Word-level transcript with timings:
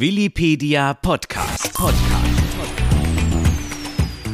Willipedia 0.00 0.94
Podcast. 0.94 1.74
Podcast. 1.74 2.24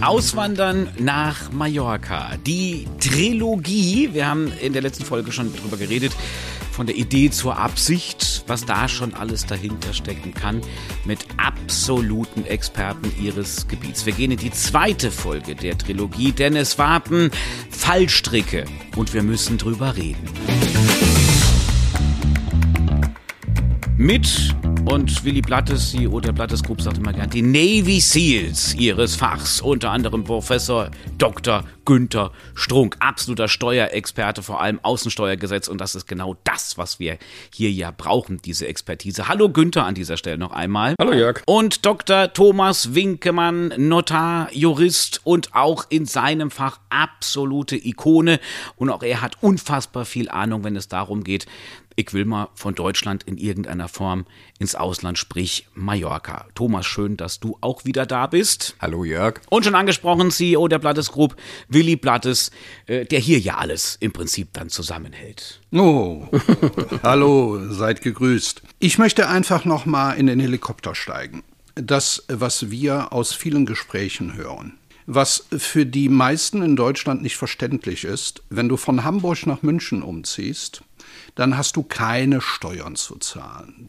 Auswandern 0.01 0.89
nach 0.97 1.51
Mallorca. 1.51 2.37
Die 2.47 2.87
Trilogie, 3.01 4.11
wir 4.13 4.29
haben 4.29 4.53
in 4.63 4.75
der 4.75 4.83
letzten 4.83 5.05
Folge 5.05 5.33
schon 5.33 5.53
drüber 5.57 5.77
geredet, 5.77 6.13
von 6.71 6.87
der 6.87 6.95
Idee 6.95 7.33
zur 7.33 7.59
Absicht, 7.59 8.45
was 8.47 8.65
da 8.65 8.87
schon 8.87 9.13
alles 9.15 9.47
dahinter 9.47 9.93
stecken 9.93 10.35
kann, 10.35 10.61
mit 11.05 11.27
absoluten 11.37 12.47
Experten 12.47 13.13
ihres 13.21 13.67
Gebiets. 13.67 14.07
Wir 14.07 14.13
gehen 14.13 14.31
in 14.31 14.39
die 14.39 14.53
zweite 14.53 15.11
Folge 15.11 15.57
der 15.57 15.77
Trilogie, 15.77 16.31
denn 16.31 16.55
es 16.55 16.79
warten 16.79 17.33
Fallstricke 17.71 18.67
und 18.95 19.15
wir 19.15 19.25
müssen 19.25 19.59
drüber 19.59 19.97
reden. 19.97 20.31
Mit 23.97 24.55
und 24.87 25.25
Willy 25.25 25.41
Blattes, 25.41 25.91
CEO 25.91 26.21
der 26.21 26.33
Blattes 26.33 26.63
Group, 26.63 26.81
sagt 26.81 26.99
immer 26.99 27.13
gern, 27.13 27.29
die 27.29 27.43
Navy 27.43 28.01
Seals 28.01 28.75
ihres 28.75 29.17
Fachs, 29.17 29.61
unter 29.61 29.91
anderem 29.91 30.23
Professor 30.23 30.91
Dr. 31.19 31.65
Günther 31.85 32.33
Strunk, 32.55 32.97
absoluter 33.01 33.49
Steuerexperte, 33.49 34.43
vor 34.43 34.61
allem 34.61 34.79
Außensteuergesetz 34.83 35.69
und 35.69 35.81
das 35.81 35.95
ist 35.95 36.07
genau 36.07 36.37
das, 36.45 36.79
was 36.79 37.01
wir 37.01 37.19
hier 37.53 37.71
ja 37.71 37.91
brauchen, 37.91 38.41
diese 38.45 38.67
Expertise. 38.69 39.29
Hallo 39.29 39.49
Günther 39.49 39.85
an 39.85 39.95
dieser 39.95 40.17
Stelle 40.17 40.39
noch 40.39 40.53
einmal. 40.53 40.95
Hallo 41.01 41.13
Jörg. 41.13 41.43
Und 41.47 41.85
Dr. 41.85 42.33
Thomas 42.33 42.95
Winkemann, 42.95 43.73
Notar, 43.77 44.49
Jurist 44.53 45.21
und 45.25 45.55
auch 45.55 45.87
in 45.89 46.07
seinem 46.07 46.51
Fach 46.51 46.79
absolute 46.91 47.77
Ikone 47.77 48.41
und 48.77 48.91
auch 48.91 49.03
er 49.03 49.21
hat 49.21 49.37
unfassbar 49.43 50.05
viel 50.05 50.29
Ahnung, 50.29 50.65
wenn 50.65 50.77
es 50.77 50.89
darum 50.89 51.25
geht, 51.25 51.47
ich 51.97 52.13
will 52.13 52.27
mal 52.27 52.51
von 52.55 52.75
Deutschland 52.75 53.23
in 53.23 53.39
irgendeiner 53.39 53.89
Form 53.89 54.27
ins 54.59 54.75
Ausland, 54.75 55.19
sprich 55.19 55.67
Mallorca. 55.75 56.47
Thomas, 56.55 56.85
schön, 56.85 57.17
dass 57.17 57.41
du 57.41 57.57
auch 57.63 57.87
wieder 57.87 58.05
da 58.05 58.27
bist. 58.27 58.77
Hallo 58.81 59.03
Jörg. 59.05 59.41
Und 59.49 59.65
schon 59.65 59.75
angesprochen, 59.75 60.31
CEO 60.31 60.69
der 60.69 60.79
Blattes 60.79 61.11
Group, 61.11 61.37
Willi 61.69 61.97
Blattes, 61.97 62.51
äh, 62.87 63.07
der 63.07 63.19
hier 63.19 63.39
ja 63.39 63.57
alles 63.57 63.97
im 63.99 64.13
Prinzip 64.13 64.53
dann 64.53 64.69
zusammenhält. 64.69 65.63
Oh, 65.73 66.29
hallo, 67.03 67.73
seid 67.73 68.03
gegrüßt. 68.03 68.63
Ich 68.79 68.99
möchte 68.99 69.29
einfach 69.29 69.65
noch 69.65 69.87
mal 69.87 70.13
in 70.13 70.27
den 70.27 70.39
Helikopter 70.39 70.95
steigen. 70.95 71.43
Das, 71.75 72.25
was 72.29 72.71
wir 72.71 73.13
aus 73.15 73.33
vielen 73.33 73.65
Gesprächen 73.65 74.35
hören. 74.35 74.79
Was 75.07 75.47
für 75.57 75.87
die 75.87 76.09
meisten 76.09 76.63
in 76.63 76.75
Deutschland 76.75 77.23
nicht 77.23 77.37
verständlich 77.37 78.05
ist, 78.05 78.43
wenn 78.51 78.69
du 78.69 78.77
von 78.77 79.05
Hamburg 79.05 79.47
nach 79.47 79.63
München 79.63 80.03
umziehst, 80.03 80.83
dann 81.37 81.57
hast 81.57 81.77
du 81.77 81.85
keine 81.85 82.41
Steuern 82.41 82.97
zu 82.97 83.17
zahlen. 83.17 83.89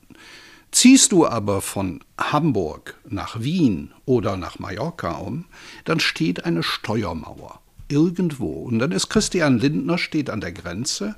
Ziehst 0.72 1.12
du 1.12 1.26
aber 1.26 1.62
von 1.62 2.04
Hamburg 2.20 3.00
nach 3.10 3.42
Wien 3.42 3.94
oder 4.06 4.38
nach 4.38 4.60
Mallorca 4.60 5.14
um, 5.14 5.46
dann 5.86 6.00
steht 6.00 6.46
eine 6.46 6.62
Steuermauer 6.62 7.62
irgendwo. 7.88 8.64
Und 8.64 8.80
dann 8.80 8.92
ist 8.92 9.10
Christian 9.10 9.58
Lindner, 9.58 9.98
steht 9.98 10.30
an 10.30 10.42
der 10.42 10.52
Grenze 10.52 11.16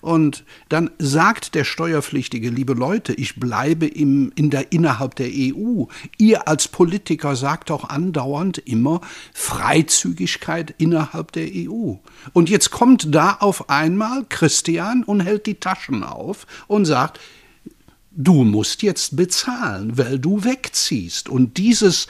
und 0.00 0.44
dann 0.68 0.90
sagt 0.98 1.54
der 1.54 1.64
Steuerpflichtige, 1.64 2.50
liebe 2.50 2.74
Leute, 2.74 3.12
ich 3.14 3.36
bleibe 3.36 3.86
im, 3.86 4.32
in 4.34 4.50
der, 4.50 4.72
innerhalb 4.72 5.14
der 5.16 5.28
EU. 5.28 5.84
Ihr 6.18 6.48
als 6.48 6.68
Politiker 6.68 7.36
sagt 7.36 7.70
auch 7.70 7.88
andauernd 7.88 8.58
immer 8.58 9.00
Freizügigkeit 9.32 10.74
innerhalb 10.78 11.32
der 11.32 11.48
EU. 11.52 11.94
Und 12.32 12.50
jetzt 12.50 12.70
kommt 12.70 13.14
da 13.14 13.36
auf 13.40 13.70
einmal 13.70 14.24
Christian 14.28 15.04
und 15.04 15.20
hält 15.20 15.46
die 15.46 15.60
Taschen 15.60 16.02
auf 16.02 16.46
und 16.66 16.84
sagt, 16.84 17.20
du 18.10 18.44
musst 18.44 18.82
jetzt 18.82 19.16
bezahlen, 19.16 19.96
weil 19.98 20.18
du 20.18 20.44
wegziehst. 20.44 21.28
Und 21.28 21.56
dieses 21.56 22.08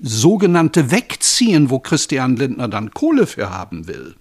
sogenannte 0.00 0.90
Wegziehen, 0.90 1.70
wo 1.70 1.78
Christian 1.78 2.36
Lindner 2.36 2.68
dann 2.68 2.90
Kohle 2.90 3.26
für 3.26 3.50
haben 3.50 3.86
will, 3.86 4.16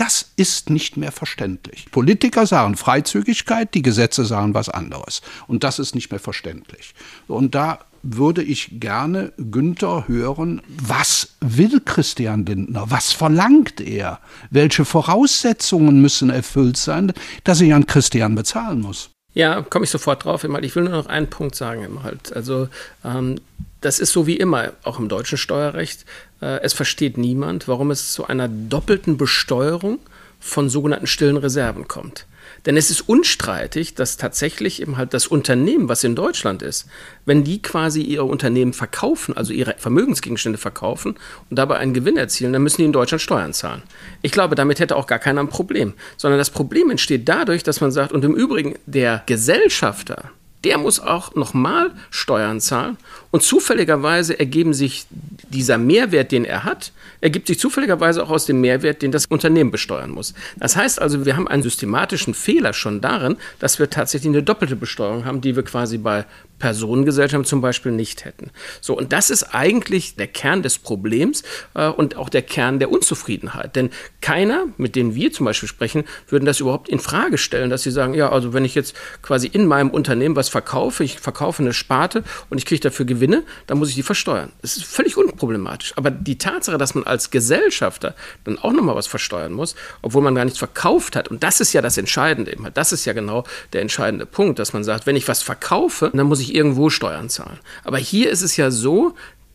das 0.00 0.30
ist 0.36 0.70
nicht 0.70 0.96
mehr 0.96 1.12
verständlich. 1.12 1.86
Politiker 1.90 2.46
sagen 2.46 2.76
Freizügigkeit, 2.76 3.74
die 3.74 3.82
Gesetze 3.82 4.24
sagen 4.24 4.54
was 4.54 4.70
anderes. 4.70 5.20
Und 5.46 5.62
das 5.62 5.78
ist 5.78 5.94
nicht 5.94 6.10
mehr 6.10 6.20
verständlich. 6.20 6.94
Und 7.28 7.54
da 7.54 7.80
würde 8.02 8.42
ich 8.42 8.80
gerne 8.80 9.34
Günther 9.36 10.08
hören, 10.08 10.62
was 10.68 11.36
will 11.40 11.82
Christian 11.84 12.46
Lindner? 12.46 12.86
Was 12.88 13.12
verlangt 13.12 13.82
er? 13.82 14.20
Welche 14.48 14.86
Voraussetzungen 14.86 16.00
müssen 16.00 16.30
erfüllt 16.30 16.78
sein, 16.78 17.12
dass 17.44 17.60
ich 17.60 17.74
an 17.74 17.84
Christian 17.84 18.34
bezahlen 18.34 18.80
muss? 18.80 19.10
Ja, 19.34 19.60
komme 19.60 19.84
ich 19.84 19.90
sofort 19.90 20.24
drauf. 20.24 20.44
Ich 20.44 20.76
will 20.76 20.84
nur 20.84 20.92
noch 20.92 21.06
einen 21.06 21.28
Punkt 21.28 21.54
sagen. 21.54 21.98
Also, 22.34 22.68
ähm, 23.04 23.38
das 23.82 23.98
ist 23.98 24.12
so 24.12 24.26
wie 24.26 24.36
immer, 24.36 24.72
auch 24.82 24.98
im 24.98 25.08
deutschen 25.08 25.38
Steuerrecht. 25.38 26.04
Äh, 26.40 26.60
es 26.62 26.72
versteht 26.72 27.18
niemand, 27.18 27.68
warum 27.68 27.90
es 27.90 28.12
zu 28.12 28.26
einer 28.26 28.48
doppelten 28.48 29.16
Besteuerung 29.16 29.98
von 30.38 30.70
sogenannten 30.70 31.06
stillen 31.06 31.36
Reserven 31.36 31.86
kommt. 31.86 32.26
Denn 32.66 32.76
es 32.76 32.90
ist 32.90 33.02
unstreitig, 33.08 33.94
dass 33.94 34.16
tatsächlich 34.16 34.82
eben 34.82 34.96
halt 34.96 35.14
das 35.14 35.26
Unternehmen, 35.26 35.88
was 35.88 36.04
in 36.04 36.14
Deutschland 36.14 36.62
ist, 36.62 36.86
wenn 37.24 37.44
die 37.44 37.62
quasi 37.62 38.02
ihre 38.02 38.24
Unternehmen 38.24 38.72
verkaufen, 38.72 39.36
also 39.36 39.52
ihre 39.52 39.74
Vermögensgegenstände 39.78 40.58
verkaufen 40.58 41.16
und 41.48 41.58
dabei 41.58 41.78
einen 41.78 41.94
Gewinn 41.94 42.16
erzielen, 42.16 42.52
dann 42.52 42.62
müssen 42.62 42.78
die 42.78 42.86
in 42.86 42.92
Deutschland 42.92 43.22
Steuern 43.22 43.52
zahlen. 43.52 43.82
Ich 44.22 44.32
glaube, 44.32 44.54
damit 44.54 44.80
hätte 44.80 44.96
auch 44.96 45.06
gar 45.06 45.18
keiner 45.18 45.40
ein 45.40 45.48
Problem. 45.48 45.94
Sondern 46.16 46.38
das 46.38 46.50
Problem 46.50 46.90
entsteht 46.90 47.28
dadurch, 47.28 47.62
dass 47.62 47.80
man 47.80 47.92
sagt, 47.92 48.12
und 48.12 48.24
im 48.24 48.34
Übrigen 48.34 48.74
der 48.86 49.22
Gesellschafter, 49.26 50.30
der 50.64 50.78
muss 50.78 51.00
auch 51.00 51.34
nochmal 51.34 51.92
Steuern 52.10 52.60
zahlen. 52.60 52.96
Und 53.30 53.42
zufälligerweise 53.42 54.38
ergeben 54.38 54.74
sich 54.74 55.06
dieser 55.48 55.78
Mehrwert, 55.78 56.32
den 56.32 56.44
er 56.44 56.64
hat, 56.64 56.92
ergibt 57.20 57.46
sich 57.46 57.58
zufälligerweise 57.58 58.22
auch 58.22 58.30
aus 58.30 58.46
dem 58.46 58.60
Mehrwert, 58.60 59.02
den 59.02 59.12
das 59.12 59.26
Unternehmen 59.26 59.70
besteuern 59.70 60.10
muss. 60.10 60.34
Das 60.58 60.76
heißt 60.76 61.00
also, 61.00 61.24
wir 61.24 61.36
haben 61.36 61.48
einen 61.48 61.62
systematischen 61.62 62.34
Fehler 62.34 62.72
schon 62.72 63.00
darin, 63.00 63.36
dass 63.58 63.78
wir 63.78 63.88
tatsächlich 63.88 64.30
eine 64.30 64.42
doppelte 64.42 64.76
Besteuerung 64.76 65.24
haben, 65.24 65.40
die 65.40 65.56
wir 65.56 65.62
quasi 65.62 65.98
bei 65.98 66.24
Personengesellschaften 66.60 67.44
zum 67.44 67.60
Beispiel 67.60 67.90
nicht 67.90 68.24
hätten. 68.24 68.50
So, 68.80 68.96
und 68.96 69.12
das 69.12 69.30
ist 69.30 69.54
eigentlich 69.54 70.14
der 70.14 70.28
Kern 70.28 70.62
des 70.62 70.78
Problems 70.78 71.42
äh, 71.74 71.88
und 71.88 72.16
auch 72.16 72.28
der 72.28 72.42
Kern 72.42 72.78
der 72.78 72.92
Unzufriedenheit. 72.92 73.74
Denn 73.74 73.90
keiner, 74.20 74.66
mit 74.76 74.94
dem 74.94 75.16
wir 75.16 75.32
zum 75.32 75.46
Beispiel 75.46 75.68
sprechen, 75.68 76.04
würden 76.28 76.44
das 76.44 76.60
überhaupt 76.60 76.88
in 76.88 77.00
Frage 77.00 77.38
stellen, 77.38 77.70
dass 77.70 77.82
sie 77.82 77.90
sagen, 77.90 78.14
ja, 78.14 78.30
also 78.30 78.52
wenn 78.52 78.64
ich 78.64 78.76
jetzt 78.76 78.94
quasi 79.22 79.48
in 79.48 79.66
meinem 79.66 79.90
Unternehmen 79.90 80.36
was 80.36 80.48
verkaufe, 80.48 81.02
ich 81.02 81.18
verkaufe 81.18 81.62
eine 81.62 81.72
Sparte 81.72 82.22
und 82.50 82.58
ich 82.58 82.66
kriege 82.66 82.80
dafür 82.80 83.06
Gewinne, 83.06 83.42
dann 83.66 83.78
muss 83.78 83.88
ich 83.88 83.96
die 83.96 84.02
versteuern. 84.02 84.52
Das 84.62 84.76
ist 84.76 84.84
völlig 84.84 85.16
unproblematisch. 85.16 85.94
Aber 85.96 86.10
die 86.10 86.38
Tatsache, 86.38 86.78
dass 86.78 86.94
man 86.94 87.04
als 87.04 87.30
Gesellschafter 87.30 88.14
dann 88.44 88.58
auch 88.58 88.72
nochmal 88.72 88.94
was 88.94 89.06
versteuern 89.06 89.52
muss, 89.52 89.74
obwohl 90.02 90.22
man 90.22 90.34
gar 90.34 90.44
nichts 90.44 90.58
verkauft 90.58 91.16
hat, 91.16 91.28
und 91.28 91.42
das 91.42 91.60
ist 91.60 91.72
ja 91.72 91.80
das 91.80 91.96
Entscheidende 91.96 92.50
immer, 92.50 92.70
das 92.70 92.92
ist 92.92 93.06
ja 93.06 93.14
genau 93.14 93.44
der 93.72 93.80
entscheidende 93.80 94.26
Punkt, 94.26 94.58
dass 94.58 94.74
man 94.74 94.84
sagt, 94.84 95.06
wenn 95.06 95.16
ich 95.16 95.26
was 95.26 95.42
verkaufe, 95.42 96.10
dann 96.12 96.26
muss 96.26 96.40
ich 96.40 96.49
irgendwo 96.54 96.90
Steuern 96.90 97.28
zahlen. 97.28 97.58
Aber 97.84 97.98
hier 97.98 98.30
ist 98.30 98.42
es 98.42 98.56
ja 98.56 98.70
so, 98.70 99.14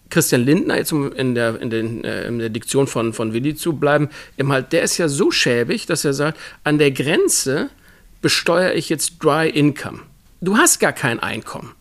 Christian 0.10 0.46
Lindner, 0.46 0.78
jetzt 0.78 0.92
um 0.92 1.12
in 1.12 1.36
der, 1.36 1.60
in, 1.60 1.70
den, 1.70 2.04
äh, 2.04 2.28
in 2.28 2.40
der 2.40 2.50
Diktion 2.50 2.88
von, 2.88 3.14
von 3.14 3.34
Willi 3.34 3.56
zu 3.56 3.74
bleiben, 3.74 4.10
eben 4.38 4.52
halt, 4.52 4.72
der 4.72 4.84
ist 4.84 4.98
ja 4.98 5.08
so 5.08 5.32
schäbig, 5.32 5.86
dass 5.88 6.06
er 6.06 6.14
sagt, 6.14 6.38
an 6.64 6.78
der 6.78 6.92
Grenze 6.92 7.70
besteuere 8.22 8.74
ich 8.74 8.90
jetzt 8.90 9.24
Dry 9.24 9.50
Income. 9.50 10.00
Du 10.42 10.58
hast 10.58 10.80
gar 10.80 10.94
kein 10.94 11.20
Einkommen. 11.20 11.72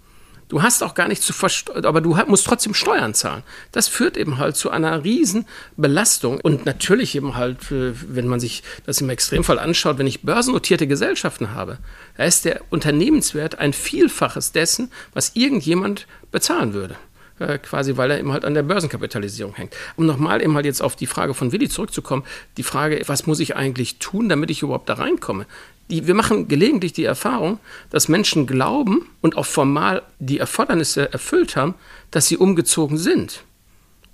Du 0.48 0.62
hast 0.62 0.82
auch 0.82 0.94
gar 0.94 1.08
nichts 1.08 1.24
zu 1.24 1.32
versteuern, 1.32 1.84
aber 1.84 2.00
du 2.00 2.14
musst 2.26 2.46
trotzdem 2.46 2.74
Steuern 2.74 3.14
zahlen. 3.14 3.42
Das 3.72 3.88
führt 3.88 4.16
eben 4.16 4.38
halt 4.38 4.56
zu 4.56 4.70
einer 4.70 5.04
riesen 5.04 5.46
Belastung. 5.76 6.40
Und 6.40 6.66
natürlich 6.66 7.14
eben 7.14 7.34
halt, 7.34 7.70
äh, 7.70 7.92
wenn 8.08 8.28
man 8.28 8.40
sich 8.40 8.62
das 8.86 9.00
im 9.00 9.10
Extremfall 9.10 9.58
anschaut, 9.58 9.98
wenn 9.98 10.06
ich 10.06 10.22
börsennotierte 10.22 10.86
Gesellschaften 10.86 11.54
habe, 11.54 11.78
da 12.16 12.24
ist 12.24 12.44
der 12.44 12.60
Unternehmenswert 12.70 13.58
ein 13.58 13.72
Vielfaches 13.72 14.52
dessen, 14.52 14.90
was 15.12 15.32
irgendjemand 15.34 16.06
bezahlen 16.30 16.74
würde 16.74 16.96
äh, 17.38 17.58
quasi 17.58 17.96
weil 17.96 18.10
er 18.10 18.18
eben 18.18 18.32
halt 18.32 18.44
an 18.44 18.54
der 18.54 18.62
Börsenkapitalisierung 18.62 19.54
hängt. 19.54 19.74
Um 19.96 20.06
nochmal 20.06 20.42
eben 20.42 20.54
halt 20.54 20.66
jetzt 20.66 20.82
auf 20.82 20.96
die 20.96 21.06
Frage 21.06 21.34
von 21.34 21.52
Willi 21.52 21.68
zurückzukommen, 21.68 22.24
die 22.56 22.62
Frage, 22.62 23.02
was 23.06 23.26
muss 23.26 23.40
ich 23.40 23.56
eigentlich 23.56 23.98
tun, 23.98 24.28
damit 24.28 24.50
ich 24.50 24.62
überhaupt 24.62 24.88
da 24.88 24.94
reinkomme? 24.94 25.46
die, 25.90 26.06
wir 26.06 26.14
machen 26.14 26.48
gelegentlich 26.48 26.92
die 26.92 27.04
Erfahrung, 27.04 27.58
dass 27.90 28.08
Menschen 28.08 28.46
glauben 28.46 29.08
und 29.20 29.36
auch 29.36 29.46
formal 29.46 30.02
die 30.18 30.38
Erfordernisse 30.38 31.12
erfüllt 31.12 31.56
haben, 31.56 31.74
dass 32.10 32.26
sie 32.26 32.38
umgezogen 32.38 32.96
sind 32.96 33.44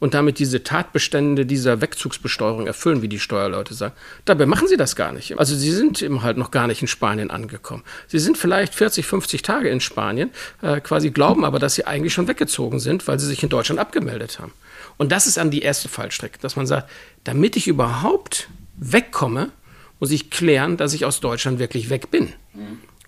und 0.00 0.14
damit 0.14 0.38
diese 0.38 0.64
Tatbestände 0.64 1.46
dieser 1.46 1.80
Wegzugsbesteuerung 1.80 2.66
erfüllen, 2.66 3.02
wie 3.02 3.08
die 3.08 3.20
Steuerleute 3.20 3.74
sagen. 3.74 3.94
Dabei 4.24 4.46
machen 4.46 4.66
sie 4.66 4.76
das 4.76 4.96
gar 4.96 5.12
nicht. 5.12 5.38
Also 5.38 5.54
sie 5.54 5.70
sind 5.70 6.02
eben 6.02 6.22
halt 6.22 6.38
noch 6.38 6.50
gar 6.50 6.66
nicht 6.66 6.82
in 6.82 6.88
Spanien 6.88 7.30
angekommen. 7.30 7.84
Sie 8.08 8.18
sind 8.18 8.36
vielleicht 8.36 8.74
40, 8.74 9.06
50 9.06 9.42
Tage 9.42 9.68
in 9.68 9.80
Spanien, 9.80 10.30
äh, 10.62 10.80
quasi 10.80 11.10
glauben 11.10 11.44
aber, 11.44 11.58
dass 11.58 11.74
sie 11.74 11.86
eigentlich 11.86 12.14
schon 12.14 12.26
weggezogen 12.26 12.80
sind, 12.80 13.06
weil 13.06 13.20
sie 13.20 13.26
sich 13.26 13.42
in 13.42 13.50
Deutschland 13.50 13.78
abgemeldet 13.78 14.40
haben. 14.40 14.52
Und 14.96 15.12
das 15.12 15.26
ist 15.26 15.36
dann 15.36 15.50
die 15.50 15.62
erste 15.62 15.88
Fallstrecke, 15.88 16.38
dass 16.40 16.56
man 16.56 16.66
sagt, 16.66 16.90
damit 17.24 17.56
ich 17.56 17.68
überhaupt 17.68 18.48
wegkomme, 18.76 19.50
muss 20.00 20.10
ich 20.10 20.30
klären, 20.30 20.78
dass 20.78 20.94
ich 20.94 21.04
aus 21.04 21.20
Deutschland 21.20 21.58
wirklich 21.58 21.90
weg 21.90 22.10
bin. 22.10 22.32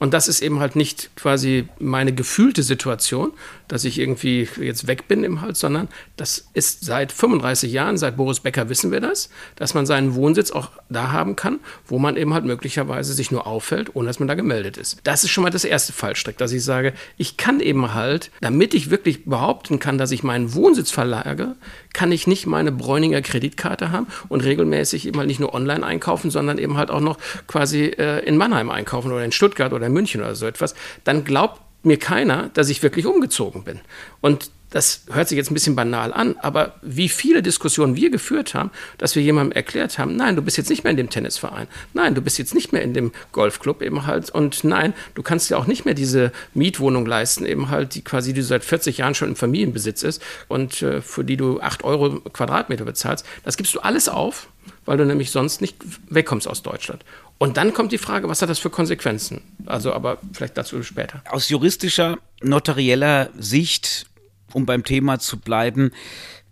Und 0.02 0.12
das 0.12 0.26
ist 0.26 0.42
eben 0.42 0.58
halt 0.58 0.74
nicht 0.74 1.14
quasi 1.14 1.68
meine 1.78 2.12
gefühlte 2.12 2.64
Situation, 2.64 3.32
dass 3.68 3.84
ich 3.84 4.00
irgendwie 4.00 4.48
jetzt 4.60 4.88
weg 4.88 5.06
bin 5.06 5.22
im 5.22 5.42
Hals, 5.42 5.60
sondern 5.60 5.86
das 6.16 6.48
ist 6.54 6.84
seit 6.84 7.12
35 7.12 7.72
Jahren, 7.72 7.96
seit 7.96 8.16
Boris 8.16 8.40
Becker 8.40 8.68
wissen 8.68 8.90
wir 8.90 8.98
das, 8.98 9.30
dass 9.54 9.74
man 9.74 9.86
seinen 9.86 10.16
Wohnsitz 10.16 10.50
auch 10.50 10.70
da 10.88 11.12
haben 11.12 11.36
kann, 11.36 11.60
wo 11.86 12.00
man 12.00 12.16
eben 12.16 12.34
halt 12.34 12.44
möglicherweise 12.44 13.12
sich 13.12 13.30
nur 13.30 13.46
auffällt, 13.46 13.94
ohne 13.94 14.08
dass 14.08 14.18
man 14.18 14.26
da 14.26 14.34
gemeldet 14.34 14.76
ist. 14.76 14.98
Das 15.04 15.22
ist 15.22 15.30
schon 15.30 15.42
mal 15.44 15.50
das 15.50 15.64
erste 15.64 15.92
Fallstrick, 15.92 16.36
dass 16.36 16.50
ich 16.50 16.64
sage, 16.64 16.94
ich 17.16 17.36
kann 17.36 17.60
eben 17.60 17.94
halt, 17.94 18.32
damit 18.40 18.74
ich 18.74 18.90
wirklich 18.90 19.24
behaupten 19.24 19.78
kann, 19.78 19.98
dass 19.98 20.10
ich 20.10 20.24
meinen 20.24 20.52
Wohnsitz 20.52 20.90
verlagere, 20.90 21.54
kann 21.92 22.10
ich 22.10 22.26
nicht 22.26 22.46
meine 22.46 22.72
Bräuninger 22.72 23.22
Kreditkarte 23.22 23.92
haben 23.92 24.08
und 24.28 24.42
regelmäßig 24.42 25.06
eben 25.06 25.18
halt 25.18 25.28
nicht 25.28 25.38
nur 25.38 25.54
online 25.54 25.86
einkaufen, 25.86 26.32
sondern 26.32 26.58
eben 26.58 26.76
halt 26.76 26.90
auch 26.90 27.00
noch 27.00 27.18
quasi 27.46 27.84
äh, 27.84 28.18
in 28.26 28.36
Mannheim 28.36 28.68
einkaufen 28.68 29.12
oder 29.12 29.24
in 29.24 29.30
Stuttgart 29.30 29.72
oder 29.72 29.86
in 29.86 29.91
München 29.92 30.20
oder 30.20 30.34
so 30.34 30.46
etwas. 30.46 30.74
Dann 31.04 31.24
glaubt 31.24 31.60
mir 31.84 31.98
keiner, 31.98 32.50
dass 32.54 32.68
ich 32.68 32.82
wirklich 32.82 33.06
umgezogen 33.06 33.64
bin. 33.64 33.80
Und 34.20 34.50
das 34.72 35.04
hört 35.12 35.28
sich 35.28 35.36
jetzt 35.36 35.50
ein 35.50 35.54
bisschen 35.54 35.76
banal 35.76 36.12
an, 36.14 36.36
aber 36.40 36.76
wie 36.80 37.10
viele 37.10 37.42
Diskussionen 37.42 37.94
wir 37.94 38.10
geführt 38.10 38.54
haben, 38.54 38.70
dass 38.96 39.14
wir 39.14 39.22
jemandem 39.22 39.52
erklärt 39.52 39.98
haben, 39.98 40.16
nein, 40.16 40.34
du 40.34 40.42
bist 40.42 40.56
jetzt 40.56 40.70
nicht 40.70 40.82
mehr 40.82 40.92
in 40.92 40.96
dem 40.96 41.10
Tennisverein, 41.10 41.68
nein, 41.92 42.14
du 42.14 42.22
bist 42.22 42.38
jetzt 42.38 42.54
nicht 42.54 42.72
mehr 42.72 42.80
in 42.80 42.94
dem 42.94 43.12
Golfclub 43.32 43.82
eben 43.82 44.06
halt 44.06 44.30
und 44.30 44.64
nein, 44.64 44.94
du 45.14 45.22
kannst 45.22 45.50
dir 45.50 45.58
auch 45.58 45.66
nicht 45.66 45.84
mehr 45.84 45.94
diese 45.94 46.32
Mietwohnung 46.54 47.04
leisten 47.04 47.44
eben 47.44 47.68
halt, 47.68 47.94
die 47.94 48.02
quasi 48.02 48.32
die 48.32 48.40
seit 48.40 48.64
40 48.64 48.98
Jahren 48.98 49.14
schon 49.14 49.28
im 49.28 49.36
Familienbesitz 49.36 50.02
ist 50.02 50.22
und 50.48 50.80
äh, 50.80 51.02
für 51.02 51.24
die 51.24 51.36
du 51.36 51.60
8 51.60 51.84
Euro 51.84 52.20
Quadratmeter 52.20 52.86
bezahlst. 52.86 53.26
Das 53.44 53.58
gibst 53.58 53.74
du 53.74 53.80
alles 53.80 54.08
auf, 54.08 54.48
weil 54.92 54.98
du 54.98 55.06
nämlich 55.06 55.30
sonst 55.30 55.62
nicht 55.62 55.78
wegkommst 56.10 56.46
aus 56.46 56.62
Deutschland. 56.62 57.02
Und 57.38 57.56
dann 57.56 57.72
kommt 57.72 57.92
die 57.92 57.98
Frage, 57.98 58.28
was 58.28 58.42
hat 58.42 58.50
das 58.50 58.58
für 58.58 58.68
Konsequenzen? 58.68 59.40
Also, 59.64 59.94
aber 59.94 60.18
vielleicht 60.34 60.58
dazu 60.58 60.82
später. 60.82 61.22
Aus 61.30 61.48
juristischer, 61.48 62.18
notarieller 62.42 63.30
Sicht 63.38 64.04
um 64.52 64.66
beim 64.66 64.84
Thema 64.84 65.18
zu 65.18 65.38
bleiben, 65.38 65.92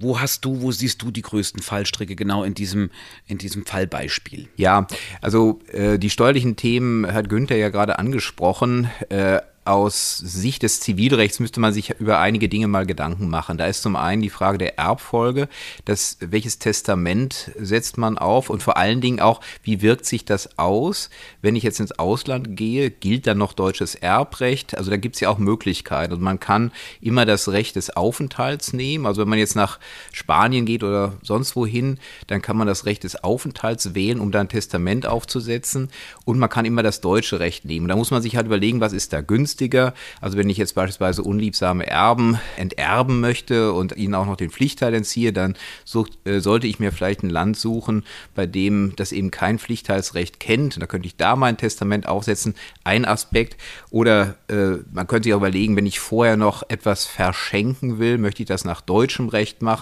wo 0.00 0.18
hast 0.18 0.44
du, 0.44 0.62
wo 0.62 0.72
siehst 0.72 1.02
du 1.02 1.10
die 1.10 1.22
größten 1.22 1.62
Fallstricke 1.62 2.16
genau 2.16 2.42
in 2.42 2.54
diesem, 2.54 2.90
in 3.26 3.38
diesem 3.38 3.66
Fallbeispiel? 3.66 4.48
Ja, 4.56 4.86
also 5.20 5.60
äh, 5.72 5.98
die 5.98 6.10
steuerlichen 6.10 6.56
Themen 6.56 7.06
hat 7.12 7.28
Günther 7.28 7.56
ja 7.56 7.68
gerade 7.68 7.98
angesprochen. 7.98 8.90
Äh, 9.10 9.40
aus 9.70 10.16
Sicht 10.16 10.62
des 10.62 10.80
Zivilrechts 10.80 11.38
müsste 11.38 11.60
man 11.60 11.72
sich 11.72 11.90
über 12.00 12.18
einige 12.18 12.48
Dinge 12.48 12.66
mal 12.66 12.86
Gedanken 12.86 13.28
machen. 13.28 13.58
Da 13.58 13.66
ist 13.66 13.82
zum 13.82 13.94
einen 13.94 14.22
die 14.22 14.30
Frage 14.30 14.58
der 14.58 14.78
Erbfolge, 14.78 15.48
das, 15.84 16.16
welches 16.20 16.58
Testament 16.58 17.52
setzt 17.58 17.98
man 17.98 18.16
auf 18.16 18.48
und 18.48 18.62
vor 18.62 18.78
allen 18.78 19.00
Dingen 19.00 19.20
auch, 19.20 19.40
wie 19.62 19.82
wirkt 19.82 20.06
sich 20.06 20.24
das 20.24 20.58
aus, 20.58 21.10
wenn 21.42 21.56
ich 21.56 21.62
jetzt 21.62 21.78
ins 21.78 21.98
Ausland 21.98 22.56
gehe, 22.56 22.90
gilt 22.90 23.26
dann 23.26 23.38
noch 23.38 23.52
deutsches 23.52 23.94
Erbrecht? 23.94 24.76
Also 24.76 24.90
da 24.90 24.96
gibt 24.96 25.16
es 25.16 25.20
ja 25.20 25.28
auch 25.28 25.38
Möglichkeiten 25.38 26.14
und 26.14 26.22
man 26.22 26.40
kann 26.40 26.72
immer 27.00 27.26
das 27.26 27.48
Recht 27.48 27.76
des 27.76 27.94
Aufenthalts 27.96 28.72
nehmen. 28.72 29.04
Also 29.04 29.20
wenn 29.20 29.28
man 29.28 29.38
jetzt 29.38 29.56
nach 29.56 29.78
Spanien 30.12 30.66
geht 30.66 30.82
oder 30.82 31.14
sonst 31.22 31.56
wohin, 31.56 31.98
dann 32.26 32.42
kann 32.42 32.56
man 32.56 32.66
das 32.66 32.86
Recht 32.86 33.04
des 33.04 33.22
Aufenthalts 33.22 33.94
wählen, 33.94 34.20
um 34.20 34.32
da 34.32 34.40
ein 34.40 34.48
Testament 34.48 35.06
aufzusetzen 35.06 35.90
und 36.24 36.38
man 36.38 36.48
kann 36.48 36.64
immer 36.64 36.82
das 36.82 37.00
deutsche 37.00 37.40
Recht 37.40 37.64
nehmen. 37.64 37.88
Da 37.88 37.96
muss 37.96 38.10
man 38.10 38.22
sich 38.22 38.36
halt 38.36 38.46
überlegen, 38.46 38.80
was 38.80 38.92
ist 38.92 39.12
da 39.12 39.20
günstig 39.20 39.50
günstiger. 39.50 39.94
Also 40.20 40.36
wenn 40.36 40.48
ich 40.48 40.56
jetzt 40.56 40.74
beispielsweise 40.74 41.22
unliebsame 41.22 41.86
Erben 41.86 42.38
enterben 42.56 43.20
möchte 43.20 43.72
und 43.72 43.96
ihnen 43.96 44.14
auch 44.14 44.26
noch 44.26 44.36
den 44.36 44.50
Pflichtteil 44.50 44.94
entziehe, 44.94 45.32
dann 45.32 45.56
so, 45.84 46.06
äh, 46.24 46.40
sollte 46.40 46.66
ich 46.66 46.78
mir 46.78 46.92
vielleicht 46.92 47.22
ein 47.22 47.30
Land 47.30 47.56
suchen, 47.56 48.04
bei 48.34 48.46
dem 48.46 48.94
das 48.96 49.12
eben 49.12 49.30
kein 49.30 49.58
Pflichtteilsrecht 49.58 50.40
kennt. 50.40 50.80
Da 50.80 50.86
könnte 50.86 51.06
ich 51.06 51.16
da 51.16 51.36
mein 51.36 51.56
Testament 51.56 52.06
aufsetzen. 52.06 52.54
Ein 52.84 53.04
Aspekt. 53.04 53.56
Oder 53.90 54.36
äh, 54.48 54.78
man 54.92 55.06
könnte 55.06 55.24
sich 55.24 55.34
auch 55.34 55.38
überlegen, 55.38 55.76
wenn 55.76 55.86
ich 55.86 56.00
vorher 56.00 56.36
noch 56.36 56.62
etwas 56.68 57.06
verschenken 57.06 57.98
will, 57.98 58.18
möchte 58.18 58.42
ich 58.42 58.48
das 58.48 58.64
nach 58.64 58.80
deutschem 58.80 59.28
Recht 59.28 59.62
machen. 59.62 59.79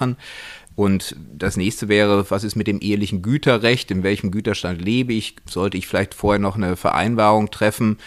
Und 0.74 1.16
das 1.34 1.56
nächste 1.56 1.88
wäre, 1.88 2.30
was 2.30 2.44
ist 2.44 2.54
mit 2.54 2.68
dem 2.68 2.80
ehelichen 2.80 3.20
Güterrecht? 3.20 3.90
In 3.90 4.04
welchem 4.04 4.30
Güterstand 4.30 4.80
lebe 4.80 5.12
ich? 5.12 5.34
Sollte 5.48 5.76
ich 5.76 5.88
vielleicht 5.88 6.14
vorher 6.14 6.38
noch 6.38 6.54
eine 6.54 6.76
Vereinbarung 6.76 7.50
treffen? 7.50 7.98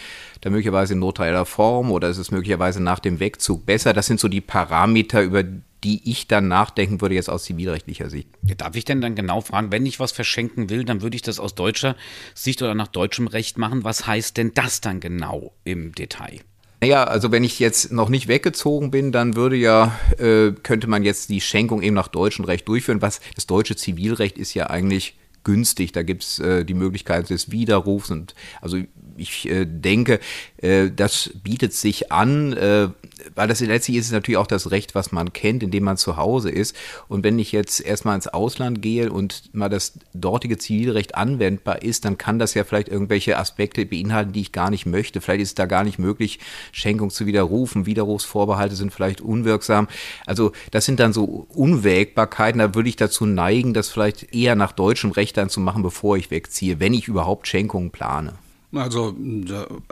da 0.41 0.49
möglicherweise 0.49 0.93
in 0.93 0.99
notarieller 0.99 1.45
Form 1.45 1.91
oder 1.91 2.09
ist 2.09 2.17
es 2.17 2.31
möglicherweise 2.31 2.81
nach 2.81 2.99
dem 2.99 3.19
Wegzug 3.19 3.65
besser? 3.65 3.93
Das 3.93 4.07
sind 4.07 4.19
so 4.19 4.27
die 4.27 4.41
Parameter, 4.41 5.21
über 5.21 5.43
die 5.43 6.01
ich 6.09 6.27
dann 6.27 6.47
nachdenken 6.47 7.01
würde, 7.01 7.15
jetzt 7.15 7.29
aus 7.29 7.43
zivilrechtlicher 7.43 8.09
Sicht. 8.09 8.27
Darf 8.57 8.75
ich 8.75 8.85
denn 8.85 9.01
dann 9.01 9.15
genau 9.15 9.41
fragen, 9.41 9.71
wenn 9.71 9.85
ich 9.85 9.99
was 9.99 10.11
verschenken 10.11 10.69
will, 10.69 10.83
dann 10.83 11.01
würde 11.01 11.15
ich 11.15 11.21
das 11.21 11.39
aus 11.39 11.55
deutscher 11.55 11.95
Sicht 12.33 12.61
oder 12.61 12.75
nach 12.75 12.87
deutschem 12.87 13.27
Recht 13.27 13.57
machen. 13.57 13.83
Was 13.83 14.05
heißt 14.05 14.37
denn 14.37 14.51
das 14.53 14.81
dann 14.81 14.99
genau 14.99 15.53
im 15.63 15.93
Detail? 15.93 16.41
Naja, 16.81 17.03
also 17.03 17.31
wenn 17.31 17.43
ich 17.43 17.59
jetzt 17.59 17.91
noch 17.91 18.09
nicht 18.09 18.27
weggezogen 18.27 18.89
bin, 18.89 19.11
dann 19.11 19.35
würde 19.35 19.55
ja, 19.55 19.99
äh, 20.17 20.51
könnte 20.63 20.87
man 20.87 21.03
jetzt 21.03 21.29
die 21.29 21.39
Schenkung 21.39 21.83
eben 21.83 21.93
nach 21.93 22.07
deutschem 22.07 22.43
Recht 22.43 22.67
durchführen. 22.67 23.03
Was 23.03 23.21
das 23.35 23.45
deutsche 23.45 23.75
Zivilrecht 23.75 24.39
ist 24.39 24.55
ja 24.55 24.67
eigentlich 24.67 25.15
günstig. 25.43 25.91
Da 25.91 26.01
gibt 26.01 26.23
es 26.23 26.39
äh, 26.39 26.65
die 26.65 26.73
Möglichkeit 26.73 27.29
des 27.29 27.51
Widerrufs 27.51 28.09
und 28.09 28.33
also 28.61 28.77
ich 29.21 29.49
äh, 29.49 29.65
denke, 29.65 30.19
äh, 30.57 30.89
das 30.93 31.31
bietet 31.43 31.73
sich 31.73 32.11
an, 32.11 32.53
äh, 32.53 32.89
weil 33.35 33.47
das 33.47 33.59
letztlich 33.61 33.97
ist 33.97 34.07
es 34.07 34.11
natürlich 34.11 34.37
auch 34.37 34.47
das 34.47 34.71
Recht, 34.71 34.95
was 34.95 35.11
man 35.11 35.33
kennt, 35.33 35.63
indem 35.63 35.83
man 35.83 35.97
zu 35.97 36.17
Hause 36.17 36.49
ist. 36.49 36.75
Und 37.07 37.23
wenn 37.23 37.39
ich 37.39 37.51
jetzt 37.51 37.79
erstmal 37.79 38.15
ins 38.15 38.27
Ausland 38.27 38.81
gehe 38.81 39.11
und 39.11 39.53
mal 39.53 39.69
das 39.69 39.93
dortige 40.13 40.57
Zivilrecht 40.57 41.15
anwendbar 41.15 41.83
ist, 41.83 42.05
dann 42.05 42.17
kann 42.17 42.39
das 42.39 42.53
ja 42.53 42.63
vielleicht 42.63 42.89
irgendwelche 42.89 43.37
Aspekte 43.37 43.85
beinhalten, 43.85 44.33
die 44.33 44.41
ich 44.41 44.51
gar 44.51 44.69
nicht 44.69 44.85
möchte. 44.85 45.21
Vielleicht 45.21 45.41
ist 45.41 45.49
es 45.49 45.55
da 45.55 45.65
gar 45.65 45.83
nicht 45.83 45.99
möglich, 45.99 46.39
Schenkung 46.71 47.09
zu 47.09 47.25
widerrufen. 47.25 47.85
Widerrufsvorbehalte 47.85 48.75
sind 48.75 48.93
vielleicht 48.93 49.21
unwirksam. 49.21 49.87
Also 50.25 50.51
das 50.71 50.85
sind 50.85 50.99
dann 50.99 51.13
so 51.13 51.45
Unwägbarkeiten. 51.49 52.59
Da 52.59 52.75
würde 52.75 52.89
ich 52.89 52.95
dazu 52.95 53.25
neigen, 53.25 53.73
das 53.73 53.89
vielleicht 53.89 54.33
eher 54.33 54.55
nach 54.55 54.71
deutschem 54.71 55.11
Recht 55.11 55.37
dann 55.37 55.49
zu 55.49 55.59
machen, 55.59 55.83
bevor 55.83 56.17
ich 56.17 56.31
wegziehe, 56.31 56.79
wenn 56.79 56.93
ich 56.93 57.07
überhaupt 57.07 57.47
Schenkungen 57.47 57.91
plane. 57.91 58.33
Also 58.73 59.15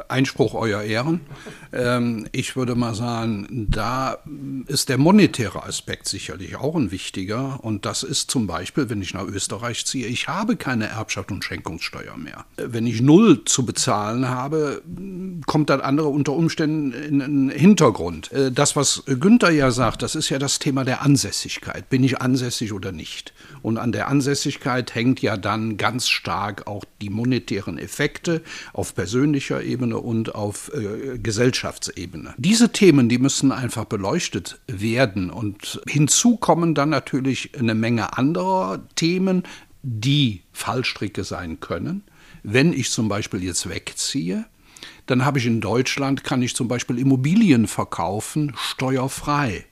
Einspruch 0.07 0.53
euer 0.53 0.81
Ehren. 0.81 1.19
Ähm, 1.73 2.27
ich 2.31 2.55
würde 2.55 2.75
mal 2.75 2.95
sagen, 2.95 3.67
da 3.69 4.19
ist 4.67 4.87
der 4.87 4.97
monetäre 4.97 5.63
Aspekt 5.63 6.07
sicherlich 6.07 6.55
auch 6.55 6.75
ein 6.75 6.91
wichtiger. 6.91 7.59
Und 7.61 7.85
das 7.85 8.03
ist 8.03 8.31
zum 8.31 8.47
Beispiel, 8.47 8.89
wenn 8.89 9.01
ich 9.01 9.13
nach 9.13 9.25
Österreich 9.25 9.85
ziehe, 9.85 10.07
ich 10.07 10.29
habe 10.29 10.55
keine 10.55 10.87
Erbschaft 10.87 11.29
und 11.31 11.43
Schenkungssteuer 11.43 12.15
mehr. 12.15 12.45
Wenn 12.55 12.87
ich 12.87 13.01
null 13.01 13.43
zu 13.43 13.65
bezahlen 13.65 14.29
habe, 14.29 14.81
kommt 15.45 15.69
dann 15.69 15.81
andere 15.81 16.07
unter 16.07 16.31
Umständen 16.31 16.93
in 16.93 17.19
den 17.19 17.49
Hintergrund. 17.49 18.31
Äh, 18.31 18.51
das, 18.51 18.77
was 18.77 19.03
Günther 19.05 19.51
ja 19.51 19.71
sagt, 19.71 20.03
das 20.03 20.15
ist 20.15 20.29
ja 20.29 20.39
das 20.39 20.59
Thema 20.59 20.85
der 20.85 21.01
Ansässigkeit. 21.01 21.89
Bin 21.89 22.03
ich 22.03 22.21
ansässig 22.21 22.71
oder 22.71 22.93
nicht? 22.93 23.33
Und 23.61 23.77
an 23.77 23.91
der 23.91 24.07
Ansässigkeit 24.07 24.95
hängt 24.95 25.21
ja 25.21 25.35
dann 25.35 25.75
ganz 25.75 26.07
stark 26.07 26.67
auch 26.67 26.85
die 27.01 27.09
monetären 27.09 27.77
Effekte 27.77 28.41
auf 28.73 28.95
persönlicher 28.95 29.63
Ebene 29.63 29.97
und 29.97 30.35
auf 30.35 30.71
äh, 30.73 31.17
Gesellschaftsebene. 31.17 32.33
Diese 32.37 32.71
Themen, 32.71 33.09
die 33.09 33.17
müssen 33.17 33.51
einfach 33.51 33.85
beleuchtet 33.85 34.59
werden. 34.67 35.29
Und 35.29 35.81
hinzu 35.87 36.37
kommen 36.37 36.75
dann 36.75 36.89
natürlich 36.89 37.57
eine 37.57 37.75
Menge 37.75 38.17
anderer 38.17 38.87
Themen, 38.95 39.43
die 39.81 40.43
Fallstricke 40.51 41.23
sein 41.23 41.59
können. 41.59 42.03
Wenn 42.43 42.73
ich 42.73 42.91
zum 42.91 43.09
Beispiel 43.09 43.43
jetzt 43.43 43.69
wegziehe, 43.69 44.45
dann 45.05 45.25
habe 45.25 45.39
ich 45.39 45.45
in 45.45 45.61
Deutschland, 45.61 46.23
kann 46.23 46.41
ich 46.41 46.55
zum 46.55 46.67
Beispiel 46.67 46.99
Immobilien 46.99 47.67
verkaufen, 47.67 48.53
steuerfrei 48.55 49.65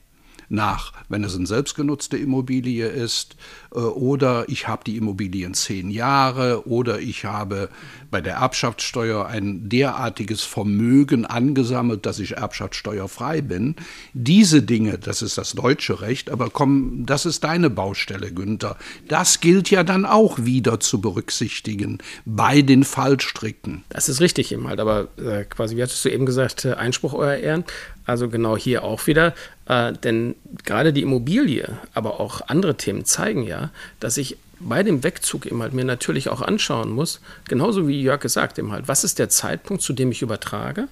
nach, 0.50 0.94
wenn 1.10 1.24
es 1.24 1.36
eine 1.36 1.48
selbstgenutzte 1.48 2.18
Immobilie 2.18 2.88
ist, 2.88 3.36
äh, 3.74 3.80
oder 3.80 4.46
ich 4.48 4.68
habe 4.68 4.84
die 4.86 4.98
Immobilien 4.98 5.54
zehn 5.54 5.90
Jahre, 5.90 6.68
oder 6.68 7.00
ich 7.00 7.26
habe 7.26 7.70
bei 8.10 8.22
der 8.22 8.36
Erbschaftssteuer 8.36 9.26
ein 9.28 9.70
derartiges 9.70 10.44
Vermögen 10.44 11.26
angesammelt, 11.26 12.06
dass 12.06 12.20
ich 12.20 12.38
erbschaftssteuerfrei 12.38 13.42
bin. 13.42 13.76
Diese 14.14 14.62
Dinge, 14.62 14.98
das 14.98 15.22
ist 15.22 15.38
das 15.38 15.54
deutsche 15.54 16.02
Recht, 16.02 16.30
aber 16.30 16.50
komm, 16.50 17.06
das 17.06 17.26
ist 17.26 17.44
deine 17.44 17.70
Baustelle, 17.70 18.32
Günther. 18.32 18.78
Das 19.08 19.42
gilt 19.42 19.70
ja 19.70 19.84
dann 19.84 20.06
auch 20.06 20.40
wieder 20.40 20.80
zu 20.80 21.02
berücksichtigen 21.02 21.98
bei 22.26 22.62
den 22.62 22.84
Fallstricken. 22.84 23.84
Das 23.90 24.10
ist 24.10 24.22
richtig 24.22 24.52
eben 24.52 24.68
halt, 24.68 24.80
aber 24.80 25.10
äh, 25.18 25.44
quasi, 25.44 25.76
wie 25.76 25.84
hattest 25.84 26.06
du 26.06 26.10
eben 26.10 26.26
gesagt, 26.26 26.66
äh, 26.66 26.74
Einspruch, 26.74 27.14
Euer 27.14 27.36
Ehren. 27.36 27.66
Also 28.06 28.30
genau 28.30 28.56
hier 28.56 28.84
auch 28.84 29.06
wieder. 29.06 29.34
Äh, 29.68 29.94
denn 29.94 30.36
gerade 30.64 30.94
die 30.94 31.02
Immobilie, 31.02 31.78
aber 31.94 32.20
auch 32.20 32.42
andere 32.48 32.76
Themen 32.76 33.06
zeigen 33.06 33.44
ja, 33.44 33.72
dass 34.00 34.18
ich 34.18 34.38
bei 34.60 34.82
dem 34.82 35.04
Wegzug 35.04 35.46
eben 35.46 35.62
halt 35.62 35.74
mir 35.74 35.86
natürlich 35.86 36.30
auch 36.30 36.42
anschauen 36.42 36.90
muss, 36.90 37.22
genauso 37.48 37.88
wie 37.88 38.02
Jörg 38.02 38.22
gesagt, 38.22 38.58
eben 38.58 38.72
halt, 38.72 38.88
was 38.88 39.04
ist 39.04 39.20
der 39.20 39.30
Zeitpunkt, 39.30 39.84
zu 39.84 39.94
dem 39.94 40.12
ich 40.12 40.22
übertrage? 40.22 40.88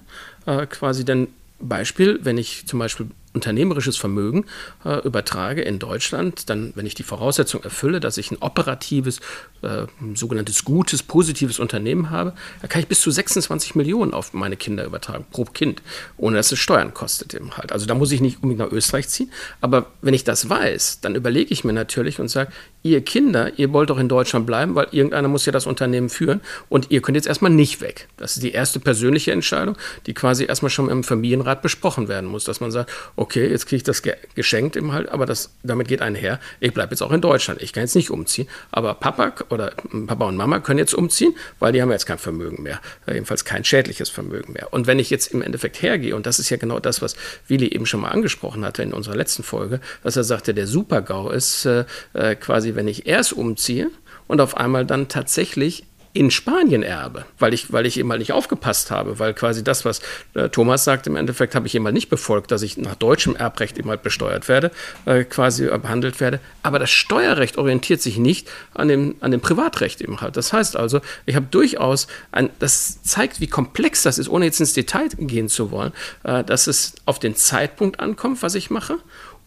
Äh, 0.46 0.66
quasi 0.66 1.04
denn 1.04 1.28
Beispiel, 1.58 2.20
wenn 2.22 2.38
ich 2.38 2.66
zum 2.66 2.78
Beispiel 2.78 3.06
unternehmerisches 3.36 3.96
Vermögen 3.96 4.46
äh, 4.84 4.98
übertrage 5.06 5.62
in 5.62 5.78
Deutschland, 5.78 6.50
dann, 6.50 6.72
wenn 6.74 6.86
ich 6.86 6.94
die 6.94 7.02
Voraussetzung 7.02 7.62
erfülle, 7.62 8.00
dass 8.00 8.16
ich 8.18 8.30
ein 8.30 8.38
operatives, 8.40 9.20
äh, 9.62 9.86
sogenanntes 10.14 10.64
gutes, 10.64 11.02
positives 11.02 11.58
Unternehmen 11.58 12.10
habe, 12.10 12.32
da 12.62 12.68
kann 12.68 12.80
ich 12.80 12.88
bis 12.88 13.00
zu 13.00 13.10
26 13.10 13.74
Millionen 13.74 14.12
auf 14.12 14.32
meine 14.32 14.56
Kinder 14.56 14.84
übertragen, 14.84 15.26
pro 15.30 15.44
Kind, 15.44 15.82
ohne 16.16 16.36
dass 16.36 16.50
es 16.50 16.58
Steuern 16.58 16.94
kostet 16.94 17.34
eben 17.34 17.56
halt. 17.56 17.72
Also 17.72 17.86
da 17.86 17.94
muss 17.94 18.10
ich 18.10 18.20
nicht 18.20 18.42
unbedingt 18.42 18.58
nach 18.68 18.72
Österreich 18.74 19.08
ziehen. 19.08 19.30
Aber 19.60 19.86
wenn 20.00 20.14
ich 20.14 20.24
das 20.24 20.48
weiß, 20.48 21.00
dann 21.00 21.14
überlege 21.14 21.52
ich 21.52 21.62
mir 21.62 21.72
natürlich 21.72 22.18
und 22.18 22.28
sage, 22.28 22.50
ihr 22.82 23.02
Kinder, 23.02 23.58
ihr 23.58 23.72
wollt 23.72 23.90
doch 23.90 23.98
in 23.98 24.08
Deutschland 24.08 24.46
bleiben, 24.46 24.74
weil 24.74 24.88
irgendeiner 24.92 25.28
muss 25.28 25.44
ja 25.44 25.52
das 25.52 25.66
Unternehmen 25.66 26.08
führen 26.08 26.40
und 26.68 26.90
ihr 26.90 27.02
könnt 27.02 27.16
jetzt 27.16 27.26
erstmal 27.26 27.50
nicht 27.50 27.80
weg. 27.80 28.08
Das 28.16 28.36
ist 28.36 28.42
die 28.42 28.52
erste 28.52 28.80
persönliche 28.80 29.32
Entscheidung, 29.32 29.76
die 30.06 30.14
quasi 30.14 30.44
erstmal 30.44 30.70
schon 30.70 30.88
im 30.88 31.04
Familienrat 31.04 31.62
besprochen 31.62 32.08
werden 32.08 32.28
muss, 32.28 32.44
dass 32.44 32.60
man 32.60 32.70
sagt, 32.70 32.90
okay, 33.16 33.25
jetzt 33.34 33.66
kriege 33.66 33.76
ich 33.76 33.82
das 33.82 34.02
geschenkt 34.34 34.76
im 34.76 34.92
halt, 34.92 35.08
aber 35.08 35.26
das, 35.26 35.50
damit 35.62 35.88
geht 35.88 36.02
einher, 36.02 36.40
ich 36.60 36.72
bleibe 36.72 36.92
jetzt 36.92 37.02
auch 37.02 37.12
in 37.12 37.20
Deutschland, 37.20 37.62
ich 37.62 37.72
kann 37.72 37.82
jetzt 37.82 37.94
nicht 37.94 38.10
umziehen, 38.10 38.48
aber 38.70 38.94
Papa 38.94 39.32
oder 39.50 39.72
Papa 40.06 40.26
und 40.26 40.36
Mama 40.36 40.60
können 40.60 40.78
jetzt 40.78 40.94
umziehen, 40.94 41.34
weil 41.58 41.72
die 41.72 41.82
haben 41.82 41.90
jetzt 41.90 42.06
kein 42.06 42.18
Vermögen 42.18 42.62
mehr, 42.62 42.80
jedenfalls 43.06 43.44
kein 43.44 43.64
schädliches 43.64 44.10
Vermögen 44.10 44.52
mehr. 44.52 44.72
Und 44.72 44.86
wenn 44.86 44.98
ich 44.98 45.10
jetzt 45.10 45.32
im 45.32 45.42
Endeffekt 45.42 45.82
hergehe, 45.82 46.14
und 46.14 46.26
das 46.26 46.38
ist 46.38 46.50
ja 46.50 46.56
genau 46.56 46.78
das, 46.78 47.02
was 47.02 47.16
Willi 47.48 47.68
eben 47.68 47.86
schon 47.86 48.00
mal 48.00 48.10
angesprochen 48.10 48.64
hatte 48.64 48.82
in 48.82 48.92
unserer 48.92 49.16
letzten 49.16 49.42
Folge, 49.42 49.80
dass 50.02 50.16
er 50.16 50.24
sagte, 50.24 50.54
der 50.54 50.66
Super-GAU 50.66 51.30
ist 51.30 51.64
äh, 51.66 51.84
äh 52.14 52.34
quasi 52.36 52.74
wenn 52.74 52.88
ich 52.88 53.06
erst 53.06 53.32
umziehe 53.32 53.90
und 54.26 54.40
auf 54.40 54.56
einmal 54.56 54.84
dann 54.86 55.08
tatsächlich 55.08 55.84
in 56.16 56.30
Spanien 56.30 56.82
erbe, 56.82 57.26
weil 57.38 57.52
ich, 57.52 57.72
weil 57.72 57.84
ich 57.84 57.98
eben 57.98 58.08
mal 58.08 58.18
nicht 58.18 58.32
aufgepasst 58.32 58.90
habe, 58.90 59.18
weil 59.18 59.34
quasi 59.34 59.62
das, 59.62 59.84
was 59.84 60.00
äh, 60.34 60.48
Thomas 60.48 60.84
sagt, 60.84 61.06
im 61.06 61.14
Endeffekt 61.14 61.54
habe 61.54 61.66
ich 61.66 61.74
eben 61.74 61.84
mal 61.84 61.92
nicht 61.92 62.08
befolgt, 62.08 62.50
dass 62.50 62.62
ich 62.62 62.78
nach 62.78 62.94
deutschem 62.94 63.36
Erbrecht 63.36 63.78
eben 63.78 63.90
halt 63.90 64.02
besteuert 64.02 64.48
werde, 64.48 64.70
äh, 65.04 65.24
quasi 65.24 65.66
behandelt 65.66 66.18
werde. 66.20 66.40
Aber 66.62 66.78
das 66.78 66.90
Steuerrecht 66.90 67.58
orientiert 67.58 68.00
sich 68.00 68.16
nicht 68.16 68.48
an 68.72 68.88
dem, 68.88 69.16
an 69.20 69.30
dem 69.30 69.40
Privatrecht 69.40 70.00
eben 70.00 70.20
halt. 70.20 70.36
Das 70.36 70.52
heißt 70.52 70.76
also, 70.76 71.00
ich 71.26 71.36
habe 71.36 71.46
durchaus, 71.50 72.06
ein, 72.32 72.48
das 72.58 73.02
zeigt, 73.02 73.40
wie 73.40 73.46
komplex 73.46 74.02
das 74.02 74.18
ist, 74.18 74.28
ohne 74.28 74.46
jetzt 74.46 74.60
ins 74.60 74.72
Detail 74.72 75.08
gehen 75.18 75.48
zu 75.48 75.70
wollen, 75.70 75.92
äh, 76.24 76.42
dass 76.44 76.66
es 76.66 76.94
auf 77.04 77.18
den 77.18 77.36
Zeitpunkt 77.36 78.00
ankommt, 78.00 78.42
was 78.42 78.54
ich 78.54 78.70
mache 78.70 78.98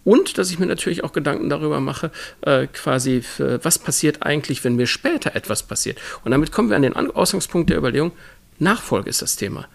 und 0.09 0.39
dass 0.39 0.49
ich 0.49 0.57
mir 0.57 0.65
natürlich 0.65 1.03
auch 1.03 1.11
Gedanken 1.11 1.49
darüber 1.49 1.79
mache, 1.79 2.09
äh, 2.41 2.65
quasi, 2.65 3.21
was 3.37 3.77
passiert 3.77 4.23
eigentlich, 4.23 4.63
wenn 4.63 4.75
mir 4.75 4.87
später 4.87 5.35
etwas 5.35 5.61
passiert. 5.61 5.99
Und 6.23 6.31
damit 6.31 6.51
kommen 6.51 6.71
wir 6.71 6.77
an 6.77 6.81
den 6.81 6.95
Ausgangspunkt 6.95 7.69
der 7.69 7.77
Überlegung, 7.77 8.11
Nachfolge 8.57 9.07
ist 9.07 9.21
das 9.21 9.35
Thema. 9.35 9.67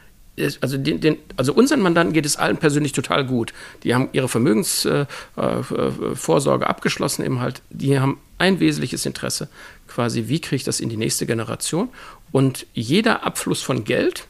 Also, 0.60 0.76
den, 0.76 1.00
den, 1.00 1.18
also 1.36 1.54
unseren 1.54 1.80
Mandanten 1.80 2.12
geht 2.12 2.26
es 2.26 2.34
allen 2.34 2.56
persönlich 2.56 2.90
total 2.90 3.24
gut. 3.24 3.52
Die 3.84 3.94
haben 3.94 4.08
ihre 4.10 4.28
Vermögensvorsorge 4.28 5.06
äh, 5.36 6.66
äh, 6.66 6.68
abgeschlossen, 6.68 7.24
eben 7.24 7.38
halt. 7.38 7.62
Die 7.70 8.00
haben 8.00 8.18
ein 8.38 8.58
wesentliches 8.58 9.06
Interesse, 9.06 9.48
quasi, 9.86 10.26
wie 10.26 10.40
kriege 10.40 10.56
ich 10.56 10.64
das 10.64 10.80
in 10.80 10.88
die 10.88 10.96
nächste 10.96 11.26
Generation? 11.26 11.90
Und 12.32 12.66
jeder 12.74 13.24
Abfluss 13.24 13.62
von 13.62 13.84
Geld, 13.84 14.26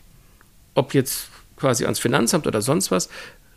ob 0.74 0.92
jetzt 0.92 1.28
quasi 1.56 1.84
ans 1.84 1.98
Finanzamt 1.98 2.46
oder 2.46 2.60
sonst 2.60 2.90
was, 2.90 3.08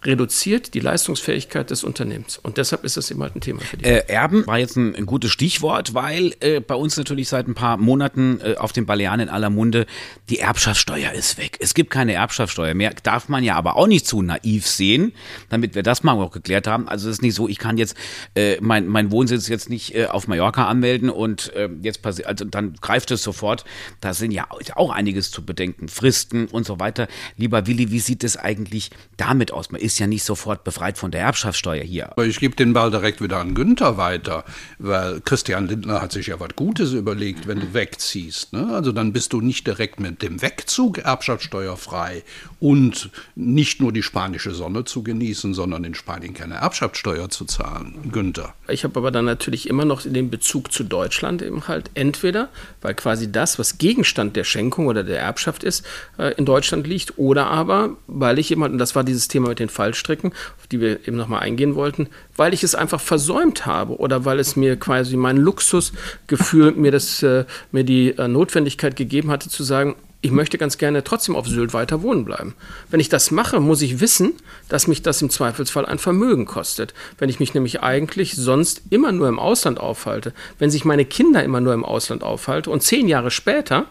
reduziert 0.04 0.74
die 0.74 0.80
Leistungsfähigkeit 0.80 1.70
des 1.70 1.84
Unternehmens. 1.84 2.38
Und 2.38 2.58
deshalb 2.58 2.84
ist 2.84 2.98
das 2.98 3.10
eben 3.12 3.22
halt 3.22 3.36
ein 3.36 3.42
Thema 3.42 3.62
für 3.62 3.78
die. 3.78 3.86
Äh, 3.86 4.08
Erben 4.08 4.46
war 4.48 4.60
jetzt 4.60 4.76
ein, 4.76 4.96
ein, 4.96 5.06
gutes 5.06 5.32
Stichwort, 5.32 5.94
weil 5.94 6.36
äh, 6.40 6.60
bei 6.60 6.76
uns 6.76 6.98
natürlich 6.98 7.30
seit 7.30 7.48
ein 7.48 7.56
paar 7.56 7.78
Monaten 7.78 8.40
äh, 8.42 8.56
auf 8.56 8.74
den 8.74 8.86
Balearen 8.86 9.20
in 9.20 9.30
aller 9.30 9.50
Munde 9.50 9.86
die 10.30 10.40
Erbschaftssteuer 10.40 11.12
ist 11.12 11.38
weg. 11.38 11.58
Es 11.60 11.74
gibt 11.74 11.90
keine 11.90 12.14
Erbschaftssteuer 12.14 12.74
mehr. 12.74 12.94
Darf 13.04 13.30
man 13.30 13.44
ja 13.44 13.56
aber 13.56 13.76
auch 13.76 13.88
nicht 13.88 14.06
zu 14.06 14.22
naiv 14.22 14.68
sehen, 14.68 15.14
damit 15.50 15.76
wir 15.76 15.84
das 15.84 16.04
mal 16.04 16.14
auch 16.14 16.32
geklärt 16.32 16.68
haben. 16.68 16.88
Also 16.88 17.10
es 17.10 17.18
ist 17.18 17.22
nicht 17.22 17.36
so, 17.36 17.48
ich 17.48 17.58
kann 17.58 17.78
jetzt 17.78 17.96
äh, 18.36 18.58
mein, 18.62 18.88
mein 18.88 19.12
Wohnsitz 19.12 19.48
jetzt 19.48 19.70
nicht 19.70 19.96
äh, 19.96 20.06
auf 20.06 20.28
Mallorca 20.28 20.68
anmelden 20.68 21.10
und 21.10 21.54
äh, 21.54 21.70
jetzt 21.82 22.02
passiert, 22.02 22.28
also 22.28 22.46
dann 22.46 22.76
greift 22.82 23.12
es 23.12 23.24
sofort. 23.24 23.66
Da 24.02 24.14
sind 24.14 24.32
ja 24.32 24.48
auch 24.76 24.92
einiges 24.92 25.32
zu 25.32 25.46
bedenken. 25.46 25.88
Fristen 25.88 26.46
und 26.48 26.66
so 26.66 26.80
weiter. 26.80 27.08
Lieber 27.36 27.68
Willi, 27.68 27.92
wie 27.92 28.00
sieht 28.00 28.24
es 28.24 28.38
eigentlich 28.38 28.92
damit 29.18 29.52
aus? 29.52 29.72
Man 29.72 29.82
ist 29.88 30.00
ja 30.00 30.08
nicht 30.08 30.24
sofort 30.24 30.64
befreit 30.64 30.98
von 30.98 31.12
der 31.12 31.22
Erbschaftssteuer 31.22 31.84
hier. 31.84 32.12
Aber 32.12 32.26
ich 32.26 32.40
gebe 32.40 32.56
den 32.56 32.74
Ball 32.74 32.92
direkt 32.92 33.22
wieder 33.22 33.38
an 33.38 33.56
Günther 33.56 33.98
weiter, 33.98 34.44
weil 34.78 35.22
Christian 35.22 35.68
Lindner 35.68 36.02
hat 36.02 36.12
sich 36.12 36.28
ja 36.28 36.40
was 36.40 36.56
Gutes 36.56 36.94
überlegt, 36.94 37.48
wenn 37.48 37.60
du 37.60 37.74
wegziehst. 37.74 38.54
Ne? 38.54 38.70
Also 38.74 38.92
dann 38.92 39.14
bist 39.14 39.34
du 39.34 39.42
nicht 39.42 39.66
direkt 39.66 40.00
mit 40.00 40.22
dem 40.22 40.42
Wegzug 40.42 41.00
erbschaftssteuerfrei 41.00 42.24
und 42.60 43.10
nicht 43.36 43.82
nur 43.82 43.92
die 43.92 44.04
spanische 44.04 44.52
Sonne 44.52 44.84
zu 44.86 45.04
genießen, 45.04 45.54
sondern 45.54 45.84
in 45.84 45.96
Spanien 45.96 46.34
keine 46.34 46.56
Erbschaftssteuer 46.56 47.30
zu 47.30 47.46
zahlen. 47.46 48.12
Günther. 48.12 48.54
Ich 48.68 48.84
habe 48.84 49.00
aber 49.00 49.12
dann 49.12 49.26
natürlich 49.26 49.70
immer 49.70 49.86
noch 49.86 50.02
den 50.02 50.30
Bezug 50.30 50.72
zu 50.72 50.84
Deutschland 50.84 51.42
eben 51.42 51.68
halt 51.68 51.90
entweder, 51.94 52.50
weil 52.82 52.94
quasi 52.94 53.32
das, 53.32 53.58
was 53.58 53.78
Gegenstand 53.78 54.36
der 54.36 54.44
Schenkung 54.44 54.88
oder 54.88 55.04
der 55.04 55.20
Erbschaft 55.20 55.64
ist, 55.64 55.86
äh, 56.18 56.34
in 56.36 56.46
Deutschland 56.46 56.86
liegt, 56.86 57.18
oder 57.18 57.48
aber, 57.48 57.96
weil 58.08 58.40
ich 58.40 58.52
immer, 58.52 58.66
und 58.66 58.78
das 58.78 58.96
war 58.96 59.04
dieses 59.04 59.28
Thema 59.28 59.50
mit 59.50 59.60
den 59.60 59.70
Fallstricken, 59.78 60.32
auf 60.32 60.68
die 60.68 60.82
wir 60.82 61.08
eben 61.08 61.18
nochmal 61.18 61.42
eingehen 61.42 61.76
wollten, 61.76 62.10
weil 62.36 62.54
ich 62.54 62.64
es 62.64 62.74
einfach 62.74 63.00
versäumt 63.00 63.66
habe 63.66 63.98
oder 63.98 64.26
weil 64.26 64.40
es 64.40 64.56
mir 64.56 64.76
quasi 64.76 65.16
mein 65.16 65.38
Luxusgefühl 65.38 66.72
mir, 66.72 66.92
das, 66.92 67.22
äh, 67.22 67.46
mir 67.72 67.84
die 67.84 68.18
äh, 68.18 68.28
Notwendigkeit 68.28 68.96
gegeben 68.96 69.30
hatte 69.30 69.50
zu 69.50 69.64
sagen, 69.64 69.96
ich 70.22 70.32
möchte 70.32 70.58
ganz 70.58 70.80
gerne 70.80 71.04
trotzdem 71.04 71.36
auf 71.36 71.48
Sylt 71.48 71.74
weiter 71.74 72.02
wohnen 72.02 72.26
bleiben. 72.26 72.56
Wenn 72.90 73.00
ich 73.00 73.08
das 73.08 73.30
mache, 73.30 73.60
muss 73.60 73.84
ich 73.84 74.00
wissen, 74.00 74.34
dass 74.68 74.88
mich 74.88 75.04
das 75.04 75.22
im 75.22 75.30
Zweifelsfall 75.30 75.86
ein 75.86 76.00
Vermögen 76.00 76.46
kostet. 76.46 76.96
Wenn 77.20 77.30
ich 77.30 77.40
mich 77.40 77.54
nämlich 77.54 77.82
eigentlich 77.82 78.36
sonst 78.36 78.82
immer 78.90 79.12
nur 79.12 79.30
im 79.30 79.38
Ausland 79.38 79.80
aufhalte, 79.80 80.34
wenn 80.58 80.72
sich 80.72 80.86
meine 80.86 81.06
Kinder 81.06 81.44
immer 81.44 81.62
nur 81.62 81.74
im 81.76 81.86
Ausland 81.86 82.24
aufhalte 82.24 82.72
und 82.72 82.82
zehn 82.82 83.08
Jahre 83.08 83.30
später 83.30 83.86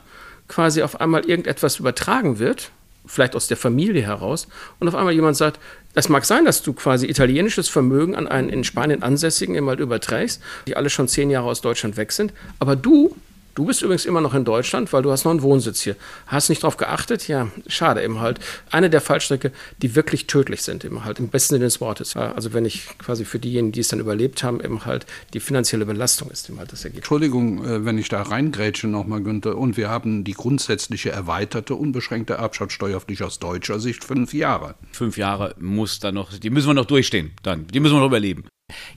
quasi 0.49 0.83
auf 0.83 1.01
einmal 1.01 1.25
irgendetwas 1.25 1.79
übertragen 1.79 2.39
wird, 2.41 2.71
vielleicht 3.07 3.37
aus 3.37 3.49
der 3.49 3.57
Familie 3.57 4.03
heraus, 4.03 4.49
und 4.79 4.89
auf 4.89 4.95
einmal 4.95 5.15
jemand 5.15 5.37
sagt, 5.37 5.61
das 5.95 6.09
mag 6.09 6.25
sein, 6.25 6.45
dass 6.45 6.63
du 6.63 6.73
quasi 6.75 7.07
italienisches 7.07 7.69
Vermögen 7.69 8.15
an 8.15 8.29
einen 8.29 8.49
in 8.49 8.65
Spanien 8.65 9.03
Ansässigen 9.03 9.55
immer 9.55 9.79
überträgst, 9.79 10.43
die 10.67 10.77
alle 10.77 10.91
schon 10.91 11.09
zehn 11.09 11.31
Jahre 11.31 11.49
aus 11.49 11.63
Deutschland 11.63 11.97
weg 11.97 12.13
sind, 12.13 12.33
aber 12.59 12.77
du 12.77 13.17
Du 13.57 13.65
bist 13.65 13.81
übrigens 13.81 14.05
immer 14.05 14.21
noch 14.21 14.35
in 14.35 14.45
Deutschland, 14.45 14.93
weil 14.93 15.03
du 15.03 15.11
hast 15.11 15.25
noch 15.25 15.31
einen 15.31 15.41
Wohnsitz 15.41 15.81
hier. 15.81 15.97
Hast 16.27 16.51
nicht 16.51 16.63
darauf 16.63 16.77
geachtet? 16.77 17.27
Ja, 17.27 17.49
schade 17.67 18.05
eben 18.05 18.21
halt. 18.21 18.39
Eine 18.71 18.91
der 18.91 19.01
Fallstrecke, 19.01 19.51
die 19.81 19.97
wirklich 19.97 20.27
tödlich 20.27 20.61
sind, 20.61 20.85
eben 20.85 21.07
halt 21.07 21.21
im 21.21 21.29
besten 21.29 21.55
Sinne 21.55 21.65
des 21.65 21.81
Wortes. 21.81 22.17
Also 22.17 22.53
wenn 22.53 22.67
ich 22.67 22.87
quasi 22.99 23.25
für 23.25 23.39
diejenigen, 23.39 23.73
die 23.73 23.81
es 23.81 23.89
dann 23.89 23.99
überlebt 23.99 24.43
haben, 24.43 24.61
eben 24.61 24.85
halt 24.85 25.07
die 25.33 25.41
finanzielle 25.41 25.87
Belastung 25.87 26.31
ist 26.31 26.51
eben 26.51 26.59
halt 26.59 26.71
das 26.71 26.85
Ergebnis. 26.85 27.05
Entschuldigung, 27.05 27.65
äh, 27.65 27.85
wenn 27.87 27.97
ich 27.97 28.11
da 28.11 28.21
reingrätsche 28.21 28.89
nochmal, 28.89 29.23
Günther. 29.23 29.57
Und 29.57 29.79
wir 29.79 29.89
haben 29.89 30.25
die 30.25 30.35
grundsätzliche 30.35 31.11
erweiterte, 31.11 31.77
unbeschränkte 31.77 32.35
Erbschaftssteuer 32.35 33.01
für 33.01 33.07
dich 33.07 33.23
aus 33.23 33.39
deutscher 33.39 33.81
Sicht 33.81 34.05
fünf 34.05 34.35
Jahre. 34.35 34.75
Fünf 34.93 35.17
Jahre 35.17 35.55
muss 35.59 35.99
da 35.99 36.13
noch, 36.13 36.31
die 36.37 36.51
müssen 36.51 36.69
wir 36.69 36.75
noch 36.75 36.85
durchstehen 36.85 37.33
dann. 37.43 37.67
Die 37.69 37.81
müssen 37.81 37.95
wir 37.95 38.01
noch 38.01 38.09
überleben. 38.09 38.45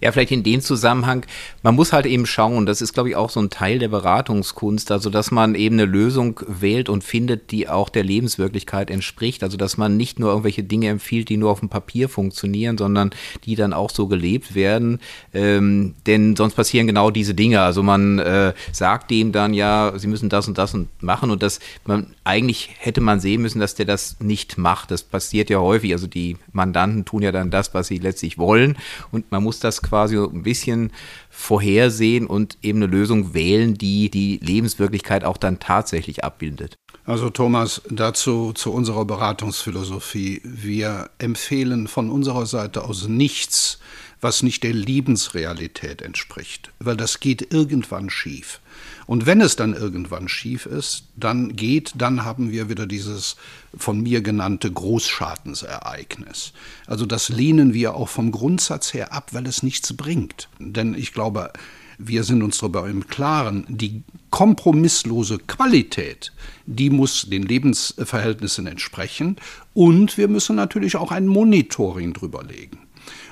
Ja, 0.02 0.12
vielleicht 0.12 0.32
in 0.32 0.42
dem 0.42 0.62
Zusammenhang, 0.62 1.26
man 1.62 1.76
muss 1.76 1.94
halt 1.94 2.08
eben 2.08 2.26
schauen, 2.26 2.66
das 2.66 2.82
ist, 2.82 2.94
glaube 2.94 3.10
ich, 3.10 3.16
auch 3.16 3.30
so 3.30 3.40
ein 3.40 3.52
Teil 3.52 3.78
der 3.78 3.90
Beratungskunst, 3.90 4.92
also 4.92 5.12
dass 5.12 5.30
man 5.30 5.54
eben 5.54 5.76
eine 5.76 5.86
Lösung 5.86 6.40
wählt 6.48 6.90
und 6.90 7.04
findet, 7.04 7.52
die 7.52 7.70
auch 7.70 7.90
der 7.90 8.04
Lebenswirklichkeit 8.04 8.90
entspricht. 8.90 9.44
Also 9.44 9.58
dass 9.58 9.78
man 9.78 9.96
nicht 9.96 10.18
nur 10.18 10.30
irgendwelche 10.30 10.64
Dinge 10.64 10.88
empfiehlt, 10.88 11.30
die 11.30 11.38
nur 11.38 11.52
auf 11.52 11.60
dem 11.60 11.70
Papier 11.70 12.10
funktionieren, 12.10 12.80
sondern 12.80 13.12
die 13.46 13.56
dann 13.56 13.74
auch 13.74 13.92
so 13.92 14.08
gelebt 14.08 14.56
werden. 14.56 15.00
Ähm, 15.36 15.94
denn 16.08 16.36
sonst 16.36 16.56
passieren 16.56 16.88
genau 16.88 17.12
diese 17.12 17.36
Dinge. 17.36 17.62
Also 17.62 17.84
man 17.84 18.18
äh, 18.18 18.54
sagt 18.72 19.12
dem 19.12 19.32
dann 19.32 19.54
ja, 19.54 19.94
sie 19.98 20.08
müssen 20.08 20.30
das 20.30 20.48
und 20.48 20.58
das 20.58 20.74
und 20.74 20.88
machen 21.04 21.30
und 21.30 21.44
das, 21.44 21.60
man, 21.86 22.16
eigentlich 22.24 22.72
hätte 22.80 23.02
man 23.02 23.20
sehen 23.20 23.44
müssen, 23.44 23.60
dass 23.60 23.76
der 23.76 23.86
das 23.86 24.20
nicht 24.20 24.58
macht. 24.58 24.90
Das 24.90 25.04
passiert 25.04 25.52
ja 25.52 25.60
häufig. 25.60 25.92
Also 25.94 26.08
die 26.08 26.38
Mandanten 26.54 27.06
tun 27.06 27.22
ja 27.22 27.32
dann 27.32 27.52
das, 27.52 27.76
was 27.76 27.88
sie 27.88 28.00
letztlich 28.00 28.40
wollen 28.40 28.76
und 29.12 29.32
man 29.32 29.44
muss 29.44 29.59
das 29.60 29.82
quasi 29.82 30.18
ein 30.18 30.44
bisschen 30.44 30.92
vorhersehen 31.30 32.28
und 32.28 32.58
eben 32.62 32.80
eine 32.80 32.92
Lösung 32.92 33.34
wählen, 33.34 33.76
die 33.76 34.10
die 34.10 34.40
Lebenswirklichkeit 34.42 35.24
auch 35.24 35.38
dann 35.38 35.60
tatsächlich 35.60 36.24
abbildet. 36.24 36.78
Also 37.06 37.30
Thomas, 37.32 37.82
dazu 37.90 38.54
zu 38.54 38.72
unserer 38.72 39.04
Beratungsphilosophie. 39.04 40.42
Wir 40.44 41.10
empfehlen 41.18 41.88
von 41.88 42.12
unserer 42.12 42.46
Seite 42.46 42.84
aus 42.86 43.08
nichts, 43.08 43.80
was 44.22 44.44
nicht 44.44 44.64
der 44.64 44.74
Lebensrealität 44.74 46.02
entspricht, 46.02 46.72
weil 46.80 46.98
das 46.98 47.20
geht 47.20 47.54
irgendwann 47.54 48.10
schief. 48.10 48.60
Und 49.06 49.26
wenn 49.26 49.42
es 49.42 49.56
dann 49.56 49.74
irgendwann 49.74 50.28
schief 50.28 50.66
ist, 50.66 51.06
dann 51.16 51.56
geht, 51.56 51.94
dann 51.98 52.26
haben 52.26 52.52
wir 52.52 52.70
wieder 52.70 52.86
dieses 52.86 53.38
von 53.76 54.02
mir 54.02 54.22
genannte 54.22 54.72
Großschadensereignis. 54.72 56.54
Also 56.86 57.06
das 57.06 57.30
lehnen 57.30 57.74
wir 57.74 57.96
auch 57.96 58.10
vom 58.10 58.32
Grundsatz 58.32 58.94
her 58.94 59.14
ab, 59.14 59.34
weil 59.34 59.48
es 59.48 59.64
nichts 59.64 59.96
bringt. 59.96 60.50
Denn 60.60 60.94
ich 60.94 61.14
glaube, 61.14 61.52
wir 61.98 62.24
sind 62.24 62.44
uns 62.44 62.60
darüber 62.60 62.88
im 62.88 63.08
Klaren, 63.08 63.66
die 63.68 64.04
kompromisslose 64.30 65.38
Qualität, 65.40 66.32
die 66.66 66.90
muss 66.90 67.28
den 67.30 67.44
Lebensverhältnissen 67.44 68.68
entsprechen 68.68 69.36
und 69.74 70.18
wir 70.18 70.30
müssen 70.30 70.56
natürlich 70.56 70.96
auch 70.96 71.12
ein 71.12 71.28
Monitoring 71.28 72.14
drüber 72.14 72.44
legen. 72.44 72.80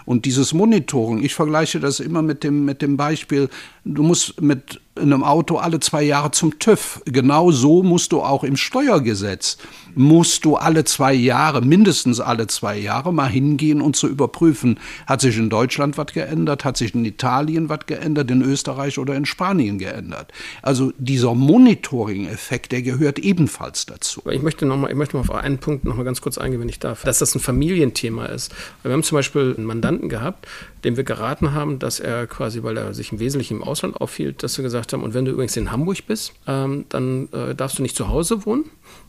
Und 0.07 0.23
dieses 0.23 0.53
Monitoring, 0.53 1.21
ich 1.21 1.35
vergleiche 1.35 1.81
das 1.81 1.99
immer 1.99 2.21
mit 2.21 2.45
dem, 2.45 2.63
mit 2.63 2.81
dem 2.81 2.95
Beispiel, 2.95 3.49
du 3.83 4.03
musst 4.03 4.41
mit 4.41 4.79
einem 4.95 5.23
Auto 5.23 5.57
alle 5.57 5.79
zwei 5.79 6.01
Jahre 6.01 6.31
zum 6.31 6.59
TÜV. 6.59 7.01
Genau 7.05 7.51
so 7.51 7.83
musst 7.83 8.11
du 8.11 8.21
auch 8.21 8.43
im 8.43 8.57
Steuergesetz, 8.57 9.57
musst 9.95 10.45
du 10.45 10.55
alle 10.55 10.83
zwei 10.85 11.13
Jahre, 11.13 11.61
mindestens 11.61 12.19
alle 12.19 12.47
zwei 12.47 12.77
Jahre 12.77 13.13
mal 13.13 13.27
hingehen 13.27 13.81
und 13.81 13.95
zu 13.95 14.07
überprüfen, 14.07 14.79
hat 15.05 15.21
sich 15.21 15.37
in 15.37 15.49
Deutschland 15.49 15.97
was 15.97 16.13
geändert, 16.13 16.65
hat 16.65 16.77
sich 16.77 16.95
in 16.95 17.05
Italien 17.05 17.69
was 17.69 17.85
geändert, 17.85 18.31
in 18.31 18.41
Österreich 18.41 18.99
oder 18.99 19.15
in 19.15 19.25
Spanien 19.25 19.77
geändert. 19.77 20.31
Also 20.61 20.93
dieser 20.97 21.35
Monitoring-Effekt, 21.35 22.71
der 22.71 22.81
gehört 22.81 23.19
ebenfalls 23.19 23.85
dazu. 23.85 24.21
Ich 24.31 24.41
möchte 24.41 24.65
noch 24.65 24.77
mal, 24.77 24.93
auf 25.13 25.31
einen 25.31 25.57
Punkt 25.57 25.85
noch 25.85 25.95
mal 25.95 26.03
ganz 26.03 26.21
kurz 26.21 26.37
eingehen, 26.37 26.61
wenn 26.61 26.69
ich 26.69 26.79
darf, 26.79 27.03
dass 27.03 27.19
das 27.19 27.35
ein 27.35 27.39
Familienthema 27.39 28.25
ist. 28.25 28.53
Wir 28.83 28.91
haben 28.91 29.03
zum 29.03 29.17
Beispiel 29.17 29.53
einen 29.57 29.65
Mandanten 29.65 29.96
gehabt, 30.01 30.47
dem 30.83 30.97
wir 30.97 31.03
geraten 31.03 31.53
haben, 31.53 31.79
dass 31.79 31.99
er 31.99 32.27
quasi, 32.27 32.63
weil 32.63 32.77
er 32.77 32.93
sich 32.93 33.11
im 33.11 33.19
Wesentlichen 33.19 33.57
im 33.57 33.63
Ausland 33.63 33.99
aufhielt, 33.99 34.43
dass 34.43 34.57
wir 34.57 34.63
gesagt 34.63 34.93
haben, 34.93 35.03
und 35.03 35.13
wenn 35.13 35.25
du 35.25 35.31
übrigens 35.31 35.57
in 35.57 35.71
Hamburg 35.71 36.05
bist, 36.07 36.33
ähm, 36.47 36.85
dann 36.89 37.29
äh, 37.31 37.55
darfst 37.55 37.79
du 37.79 37.81
nicht 37.81 37.95
zu 37.95 38.07
Hause 38.07 38.45
wohnen, 38.45 38.65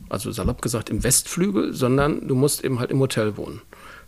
also 0.09 0.33
salopp 0.33 0.63
gesagt 0.63 0.91
im 0.91 1.05
Westflügel, 1.05 1.75
sondern 1.75 2.27
du 2.27 2.35
musst 2.35 2.65
eben 2.65 2.79
halt 2.81 2.91
im 2.91 3.01
Hotel 3.01 3.37
wohnen. 3.37 3.61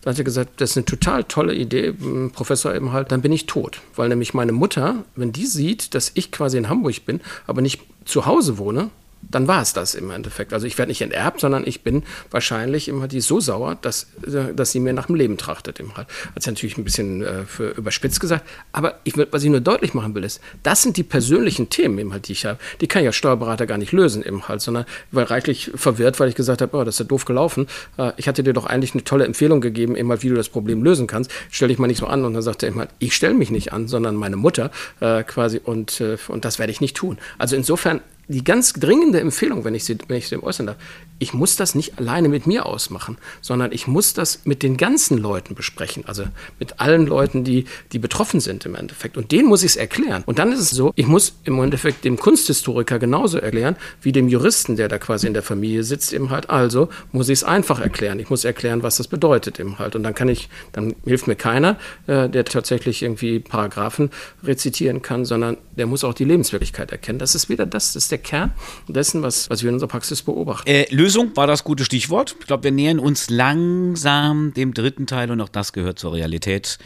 Dann 0.03 0.13
hat 0.13 0.19
er 0.19 0.25
gesagt, 0.25 0.61
das 0.61 0.71
ist 0.71 0.77
eine 0.79 0.87
total 0.87 1.25
tolle 1.25 1.55
Idee, 1.55 1.93
Professor 2.33 2.75
eben 2.75 2.93
halt, 2.93 3.13
dann 3.13 3.21
bin 3.21 3.33
ich 3.33 3.47
tot. 3.47 3.83
Weil 3.97 4.09
nämlich 4.09 4.33
meine 4.33 4.53
Mutter, 4.53 5.05
wenn 5.15 5.33
die 5.33 5.45
sieht, 5.45 5.95
dass 5.95 6.13
ich 6.15 6.33
quasi 6.33 6.57
in 6.57 6.71
Hamburg 6.71 7.05
bin, 7.05 7.21
aber 7.47 7.61
nicht 7.61 7.83
zu 8.07 8.25
Hause 8.25 8.57
wohne, 8.57 8.91
dann 9.23 9.47
war 9.49 9.63
es 9.63 9.73
das 9.73 9.95
im 9.95 10.11
Endeffekt. 10.11 10.53
Also 10.53 10.67
ich 10.67 10.79
werde 10.79 10.91
nicht 10.91 11.03
enterbt, 11.03 11.41
sondern 11.41 11.67
ich 11.67 11.83
bin 11.83 12.03
wahrscheinlich 12.31 12.89
immer 12.89 13.09
die 13.09 13.21
so 13.21 13.41
sauer, 13.41 13.77
dass, 13.81 14.09
äh, 14.27 14.55
dass 14.55 14.73
sie 14.73 14.81
mir 14.81 14.93
nach 14.93 15.07
dem 15.07 15.15
Leben 15.15 15.37
trachtet. 15.37 15.79
Im. 15.79 15.93
Das 15.95 16.07
ist 16.37 16.47
natürlich 16.47 16.79
ein 16.79 16.85
bisschen 16.85 17.23
äh, 17.23 17.45
für 17.45 17.71
überspitzt 17.71 18.21
gesagt, 18.21 18.49
aber 18.73 19.01
ich, 19.05 19.15
was 19.31 19.43
ich 19.43 19.51
nur 19.51 19.61
deutlich 19.61 19.95
machen 19.95 20.15
will, 20.15 20.25
ist, 20.25 20.41
das 20.63 20.83
sind 20.83 20.97
die 20.97 21.03
persönlichen 21.03 21.71
Themen, 21.71 22.13
halt, 22.13 22.29
die 22.29 22.33
ich 22.33 22.47
habe. 22.47 22.59
Die 22.81 22.87
kann 22.87 23.05
ja 23.05 23.13
Steuerberater 23.13 23.67
gar 23.67 23.79
nicht 23.79 23.93
lösen, 23.93 24.25
eben 24.25 24.49
halt, 24.49 24.61
sondern 24.61 24.85
ich 24.85 25.15
war 25.15 25.31
reichlich 25.31 25.71
verwirrt, 25.75 26.19
weil 26.21 26.29
ich 26.29 26.35
gesagt 26.35 26.63
habe, 26.63 26.77
oh, 26.77 26.85
das 26.85 26.97
ist 26.97 27.01
ja 27.01 27.05
doof 27.05 27.25
gelaufen. 27.25 27.67
Äh, 27.99 28.13
ich 28.17 28.29
hatte 28.29 28.43
dir 28.43 28.53
doch 28.53 28.67
eigentlich 28.67 28.95
eine 28.95 29.05
tolle 29.05 29.25
Empfehlung 29.25 29.61
gegeben, 29.61 29.97
eben 29.97 30.11
halt, 30.11 30.23
wie 30.23 30.29
du 30.29 30.35
das 30.35 30.49
Problem 30.49 30.83
lösen 30.83 31.07
kannst. 31.07 31.31
Stell 31.51 31.69
dich 31.69 31.79
mal 31.79 31.87
nicht 31.87 31.99
so 31.99 32.07
an. 32.07 32.25
Und 32.25 32.35
dann 32.35 32.43
sagte 32.43 32.67
er 32.67 32.71
eben 32.71 32.81
halt, 32.81 32.91
ich 32.99 33.15
stelle 33.15 33.35
mich 33.35 33.51
nicht 33.51 33.73
an, 33.73 33.89
sondern 33.89 34.17
meine 34.17 34.37
Mutter 34.37 34.71
äh, 35.01 35.23
quasi 35.23 35.61
und, 35.63 36.01
äh, 36.01 36.17
und 36.29 36.45
das 36.45 36.59
werde 36.59 36.73
ich 36.73 36.81
nicht 36.81 36.97
tun. 36.97 37.19
Also 37.39 37.57
insofern 37.57 38.01
die 38.31 38.45
ganz 38.45 38.73
dringende 38.73 39.21
Empfehlung, 39.21 39.65
wenn 39.65 39.75
ich 39.75 39.85
sie, 39.85 39.99
wenn 40.07 40.17
ich 40.17 40.29
sie 40.29 40.41
äußern 40.41 40.67
darf, 40.67 40.77
ich 41.19 41.35
muss 41.35 41.57
das 41.57 41.75
nicht 41.75 41.99
alleine 41.99 42.29
mit 42.29 42.47
mir 42.47 42.65
ausmachen, 42.65 43.19
sondern 43.41 43.73
ich 43.73 43.87
muss 43.87 44.15
das 44.15 44.41
mit 44.45 44.63
den 44.63 44.77
ganzen 44.77 45.19
Leuten 45.19 45.55
besprechen, 45.55 46.05
also 46.07 46.25
mit 46.59 46.81
allen 46.81 47.07
Leuten, 47.07 47.45
die, 47.45 47.65
die 47.93 47.99
betroffen 47.99 48.41
sind 48.41 48.65
im 48.65 48.77
Endeffekt. 48.77 49.17
Und 49.17 49.33
denen 49.33 49.49
muss 49.49 49.63
ich 49.63 49.73
es 49.73 49.77
erklären. 49.77 50.23
Und 50.27 50.39
dann 50.39 50.53
ist 50.53 50.61
es 50.61 50.71
so, 50.71 50.93
ich 50.95 51.09
muss 51.09 51.35
im 51.45 51.61
Endeffekt 51.61 52.05
dem 52.05 52.17
Kunsthistoriker 52.17 52.99
genauso 52.99 53.39
erklären, 53.39 53.77
wie 54.01 54.13
dem 54.13 54.29
Juristen, 54.29 54.77
der 54.77 54.89
da 54.89 54.99
quasi 54.99 55.27
in 55.27 55.35
der 55.35 55.43
Familie 55.43 55.83
sitzt, 55.83 56.13
eben 56.13 56.31
halt. 56.31 56.49
Also 56.49 56.89
muss 57.13 57.29
ich 57.29 57.41
es 57.41 57.45
einfach 57.45 57.81
erklären. 57.81 58.21
Ich 58.21 58.31
muss 58.31 58.45
erklären, 58.45 58.83
was 58.85 58.97
das 58.97 59.09
bedeutet 59.09 59.59
eben 59.59 59.79
halt. 59.79 59.97
Und 59.97 60.05
dann 60.05 60.15
kann 60.15 60.29
ich, 60.29 60.49
dann 60.73 60.95
hilft 61.05 61.27
mir 61.27 61.37
keiner, 61.37 61.79
äh, 62.07 62.29
der 62.29 62.45
tatsächlich 62.45 63.03
irgendwie 63.03 63.41
Paragraphen 63.41 64.11
rezitieren 64.45 65.03
kann, 65.03 65.25
sondern 65.25 65.59
der 65.77 65.87
muss 65.87 66.05
auch 66.05 66.15
die 66.15 66.25
Lebenswirklichkeit 66.25 66.93
erkennen. 66.93 67.19
Das 67.19 67.35
ist 67.35 67.49
wieder 67.49 67.67
das, 67.67 67.93
das 67.93 68.05
ist 68.05 68.13
der 68.13 68.20
Kern 68.21 68.53
dessen, 68.89 69.23
was, 69.23 69.51
was 69.51 69.63
wir 69.63 69.69
in 69.69 69.75
unserer 69.75 69.89
Praxis 69.89 70.23
beobachten. 70.23 70.69
Äh, 70.69 70.87
Lösung 70.91 71.37
war 71.37 71.47
das 71.47 71.65
gute 71.65 71.85
Stichwort. 71.85 72.37
Ich 72.41 72.47
glaube, 72.47 72.65
wir 72.65 72.73
nähern 72.73 72.99
uns 72.99 73.31
langsam 73.31 74.53
dem 74.55 74.75
dritten 74.75 75.07
Teil 75.07 75.31
und 75.31 75.41
auch 75.41 75.49
das 75.49 75.73
gehört 75.73 75.99
zur 75.99 76.13
Realität. 76.13 76.79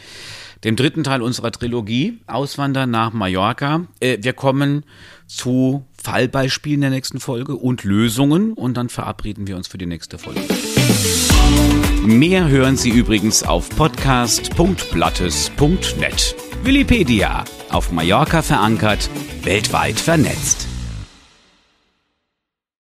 Dem 0.63 0.75
dritten 0.75 1.03
Teil 1.03 1.21
unserer 1.21 1.51
Trilogie, 1.51 2.19
Auswandern 2.27 2.89
nach 2.89 3.13
Mallorca. 3.13 3.85
Äh, 3.99 4.17
wir 4.21 4.33
kommen 4.33 4.83
zu 5.27 5.85
Fallbeispielen 6.01 6.81
der 6.81 6.89
nächsten 6.89 7.19
Folge 7.19 7.55
und 7.55 7.83
Lösungen 7.83 8.53
und 8.53 8.77
dann 8.77 8.89
verabreden 8.89 9.47
wir 9.47 9.57
uns 9.57 9.67
für 9.67 9.77
die 9.77 9.85
nächste 9.85 10.17
Folge. 10.17 10.41
Mehr 12.03 12.47
hören 12.47 12.77
Sie 12.77 12.89
übrigens 12.89 13.43
auf 13.43 13.69
podcast.blattes.net. 13.69 16.35
Willipedia, 16.63 17.45
auf 17.69 17.91
Mallorca 17.91 18.41
verankert, 18.41 19.09
weltweit 19.43 19.99
vernetzt. 19.99 20.67